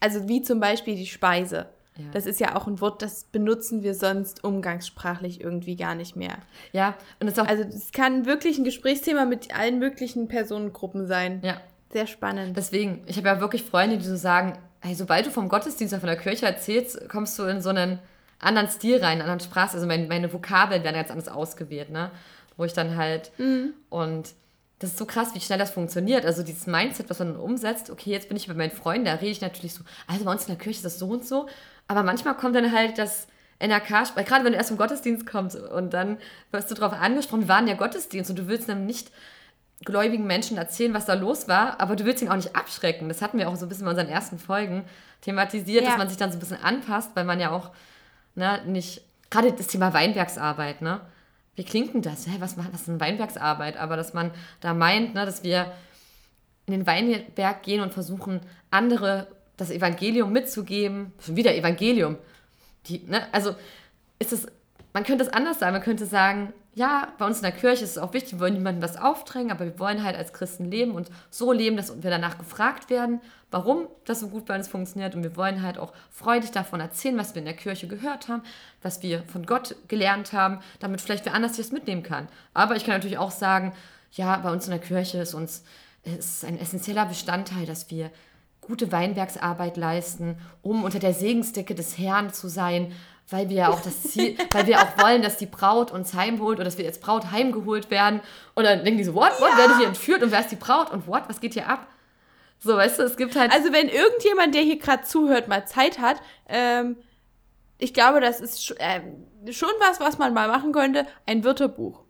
[0.00, 1.68] Also wie zum Beispiel die Speise.
[1.96, 2.04] Ja.
[2.12, 6.38] Das ist ja auch ein Wort, das benutzen wir sonst umgangssprachlich irgendwie gar nicht mehr.
[6.72, 7.46] Ja, und es auch.
[7.46, 11.40] Also, es kann wirklich ein Gesprächsthema mit allen möglichen Personengruppen sein.
[11.42, 11.60] Ja.
[11.92, 12.56] Sehr spannend.
[12.56, 16.00] Deswegen, ich habe ja wirklich Freunde, die so sagen: hey, sobald du vom Gottesdienst oder
[16.00, 17.98] von der Kirche erzählst, kommst du in so einen
[18.38, 19.74] anderen Stil rein, anderen Sprache.
[19.74, 22.10] Also, mein, meine Vokabeln werden ganz anders ausgewählt, ne?
[22.56, 23.30] Wo ich dann halt.
[23.38, 23.74] Mhm.
[23.88, 24.34] Und
[24.78, 26.26] das ist so krass, wie schnell das funktioniert.
[26.26, 29.14] Also dieses Mindset, was man dann umsetzt, okay, jetzt bin ich bei meinen Freunden, da
[29.14, 31.48] rede ich natürlich so, also bei uns in der Kirche ist das so und so.
[31.88, 33.26] Aber manchmal kommt dann halt das
[33.58, 36.18] NRK, weil gerade wenn du erst vom Gottesdienst kommst und dann
[36.50, 39.10] wirst du darauf angesprochen, wir waren ja Gottesdienst und du willst dann nicht
[39.84, 43.08] gläubigen Menschen erzählen, was da los war, aber du willst ihn auch nicht abschrecken.
[43.08, 44.84] Das hatten wir auch so ein bisschen in unseren ersten Folgen
[45.20, 45.90] thematisiert, ja.
[45.90, 47.70] dass man sich dann so ein bisschen anpasst, weil man ja auch
[48.34, 51.00] ne, nicht, gerade das Thema Weinbergsarbeit, ne?
[51.56, 52.26] Wie klingt denn das?
[52.26, 53.78] Hä, was, was ist eine Weinbergsarbeit?
[53.78, 55.72] Aber dass man da meint, ne, dass wir
[56.66, 61.12] in den Weinberg gehen und versuchen, andere das Evangelium mitzugeben.
[61.18, 62.18] Schon wieder Evangelium.
[62.86, 63.26] Die, ne?
[63.32, 63.54] Also
[64.18, 64.46] ist es,
[64.92, 65.72] man könnte es anders sagen.
[65.72, 68.52] Man könnte sagen, ja, bei uns in der Kirche ist es auch wichtig, wir wollen
[68.52, 72.10] niemandem was aufdrängen, aber wir wollen halt als Christen leben und so leben, dass wir
[72.10, 75.14] danach gefragt werden, warum das so gut bei uns funktioniert.
[75.14, 78.42] Und wir wollen halt auch freudig davon erzählen, was wir in der Kirche gehört haben,
[78.82, 82.28] was wir von Gott gelernt haben, damit vielleicht wer anders das mitnehmen kann.
[82.52, 83.72] Aber ich kann natürlich auch sagen,
[84.12, 85.64] ja, bei uns in der Kirche ist uns
[86.04, 88.10] ist ein essentieller Bestandteil, dass wir
[88.60, 92.92] gute Weinbergsarbeit leisten, um unter der Segensdecke des Herrn zu sein,
[93.30, 96.58] weil wir ja auch das Ziel, weil wir auch wollen, dass die Braut uns heimholt
[96.58, 98.20] oder dass wir als Braut heimgeholt werden.
[98.54, 99.58] Und dann denken die so, what, what, ja.
[99.58, 101.86] werde ich hier entführt und wer ist die Braut und what, was geht hier ab?
[102.58, 103.52] So, weißt du, es gibt halt.
[103.52, 106.16] Also, wenn irgendjemand, der hier gerade zuhört, mal Zeit hat,
[106.48, 106.96] ähm,
[107.78, 111.06] ich glaube, das ist äh, schon was, was man mal machen könnte.
[111.26, 112.02] Ein Wörterbuch.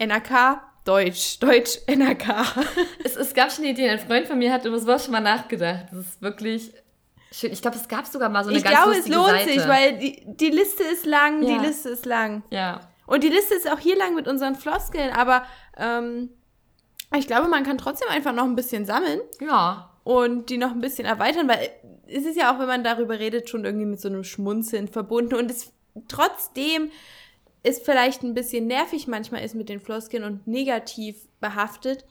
[0.00, 2.56] NRK Deutsch, Deutsch, NRK.
[3.04, 5.20] es, es gab schon eine Idee, ein Freund von mir hat über sowas schon mal
[5.20, 5.86] nachgedacht.
[5.92, 6.72] Das ist wirklich
[7.32, 7.52] schön.
[7.52, 9.38] Ich glaube, es gab sogar mal so eine ich ganz glaube, lustige Seite.
[9.40, 11.58] Ich glaube, es lohnt sich, weil die, die Liste ist lang, ja.
[11.58, 12.42] die Liste ist lang.
[12.50, 12.80] Ja.
[13.06, 15.44] Und die Liste ist auch hier lang mit unseren Floskeln, aber
[15.76, 16.30] ähm,
[17.16, 19.20] ich glaube, man kann trotzdem einfach noch ein bisschen sammeln.
[19.40, 19.90] Ja.
[20.04, 21.68] Und die noch ein bisschen erweitern, weil
[22.06, 25.34] es ist ja auch, wenn man darüber redet, schon irgendwie mit so einem Schmunzeln verbunden.
[25.34, 25.72] Und es
[26.08, 26.90] trotzdem
[27.62, 32.04] es vielleicht ein bisschen nervig manchmal ist mit den Floskeln und negativ behaftet,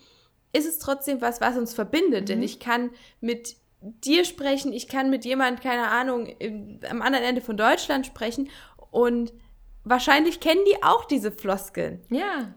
[0.54, 2.24] ist es trotzdem was, was uns verbindet.
[2.24, 2.26] Mhm.
[2.26, 7.26] Denn ich kann mit dir sprechen, ich kann mit jemand, keine Ahnung, im, am anderen
[7.26, 8.50] Ende von Deutschland sprechen
[8.92, 9.34] und
[9.84, 12.02] wahrscheinlich kennen die auch diese Floskeln.
[12.10, 12.54] Ja.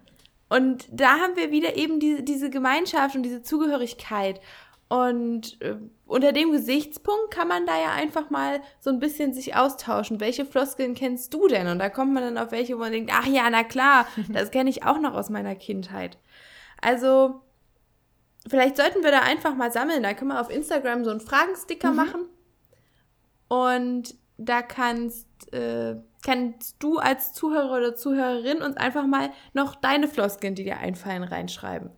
[0.48, 4.40] Und da haben wir wieder eben diese, diese Gemeinschaft und diese Zugehörigkeit.
[4.88, 9.56] Und äh, unter dem Gesichtspunkt kann man da ja einfach mal so ein bisschen sich
[9.56, 10.20] austauschen.
[10.20, 11.66] Welche Floskeln kennst du denn?
[11.68, 14.50] Und da kommt man dann auf welche, wo man denkt, ach ja, na klar, das
[14.50, 16.18] kenne ich auch noch aus meiner Kindheit.
[16.80, 17.40] Also,
[18.48, 20.02] vielleicht sollten wir da einfach mal sammeln.
[20.02, 21.96] Da können wir auf Instagram so einen Fragensticker mhm.
[21.96, 22.20] machen.
[23.48, 30.08] Und da kannst, äh, kannst du als Zuhörer oder Zuhörerin uns einfach mal noch deine
[30.08, 31.90] Floskeln, die dir einfallen, reinschreiben.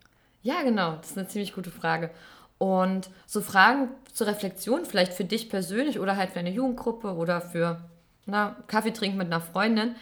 [0.43, 0.97] Ja, genau.
[0.97, 2.11] Das ist eine ziemlich gute Frage.
[2.59, 7.41] Und so Fragen zur Reflexion, vielleicht für dich persönlich oder halt für eine Jugendgruppe oder
[7.41, 7.81] für
[8.27, 9.95] na, Kaffee trinken mit einer Freundin,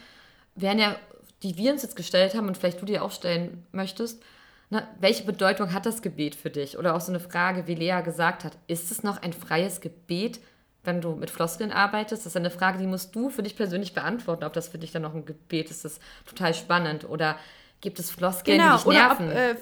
[0.54, 0.96] wären ja,
[1.42, 4.22] die wir uns jetzt gestellt haben und vielleicht du dir auch stellen möchtest,
[4.70, 6.78] na, welche Bedeutung hat das Gebet für dich?
[6.78, 10.40] Oder auch so eine Frage, wie Lea gesagt hat, ist es noch ein freies Gebet,
[10.82, 12.24] wenn du mit Floskeln arbeitest?
[12.24, 14.92] Das ist eine Frage, die musst du für dich persönlich beantworten, ob das für dich
[14.92, 15.84] dann noch ein Gebet ist.
[15.84, 17.08] Das ist total spannend.
[17.08, 17.36] Oder
[17.80, 19.28] gibt es Floskeln, genau, die dich nerven?
[19.28, 19.56] Ob, äh,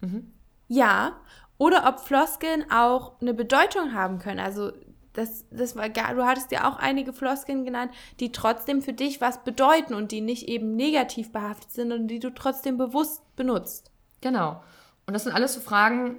[0.00, 0.32] mhm.
[0.68, 1.16] Ja,
[1.58, 4.40] oder ob Floskeln auch eine Bedeutung haben können.
[4.40, 4.72] Also
[5.12, 9.44] das, das war du hattest ja auch einige Floskeln genannt, die trotzdem für dich was
[9.44, 13.91] bedeuten und die nicht eben negativ behaftet sind und die du trotzdem bewusst benutzt.
[14.22, 14.62] Genau.
[15.06, 16.16] Und das sind alles so Fragen,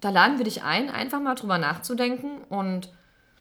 [0.00, 2.90] da laden wir dich ein, einfach mal drüber nachzudenken und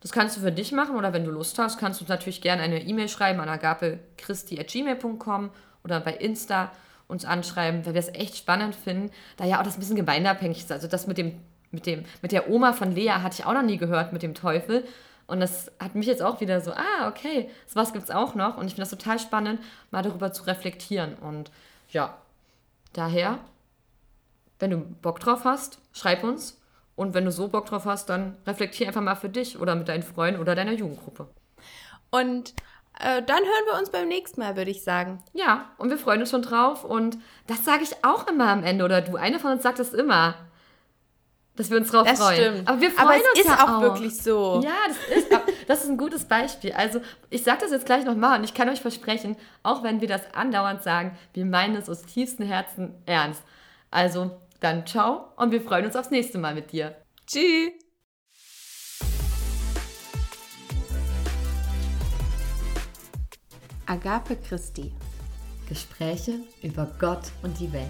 [0.01, 2.63] das kannst du für dich machen oder wenn du Lust hast, kannst du natürlich gerne
[2.63, 5.51] eine E-Mail schreiben an agapechristi.gmail.com
[5.83, 6.71] oder bei Insta
[7.07, 10.59] uns anschreiben, weil wir es echt spannend finden, da ja auch das ein bisschen gemeindeabhängig
[10.59, 10.71] ist.
[10.71, 11.39] Also das mit dem,
[11.71, 14.33] mit dem, mit der Oma von Lea hatte ich auch noch nie gehört mit dem
[14.33, 14.85] Teufel.
[15.27, 18.57] Und das hat mich jetzt auch wieder so, ah, okay, sowas gibt es auch noch.
[18.57, 21.15] Und ich finde das total spannend, mal darüber zu reflektieren.
[21.15, 21.51] Und
[21.89, 22.17] ja,
[22.93, 23.39] daher,
[24.59, 26.59] wenn du Bock drauf hast, schreib uns.
[26.95, 29.87] Und wenn du so Bock drauf hast, dann reflektier einfach mal für dich oder mit
[29.87, 31.27] deinen Freunden oder deiner Jugendgruppe.
[32.11, 32.53] Und
[32.99, 35.23] äh, dann hören wir uns beim nächsten Mal, würde ich sagen.
[35.33, 36.83] Ja, und wir freuen uns schon drauf.
[36.83, 37.17] Und
[37.47, 39.15] das sage ich auch immer am Ende, oder du.
[39.15, 40.35] Eine von uns sagt es immer.
[41.55, 42.35] Dass wir uns drauf das freuen.
[42.35, 42.69] Stimmt.
[42.69, 44.61] Aber wir freuen Aber es uns ist ja auch, auch wirklich so.
[44.63, 45.31] Ja, das ist,
[45.71, 46.73] das ist ein gutes Beispiel.
[46.73, 46.99] Also
[47.29, 50.33] ich sage das jetzt gleich nochmal und ich kann euch versprechen, auch wenn wir das
[50.33, 53.41] andauernd sagen, wir meinen es aus tiefstem Herzen ernst.
[53.89, 56.97] Also dann ciao und wir freuen uns aufs nächste Mal mit dir.
[57.25, 57.71] Tschüss!
[63.85, 64.91] Agape Christi.
[65.69, 67.87] Gespräche über Gott und die Welt.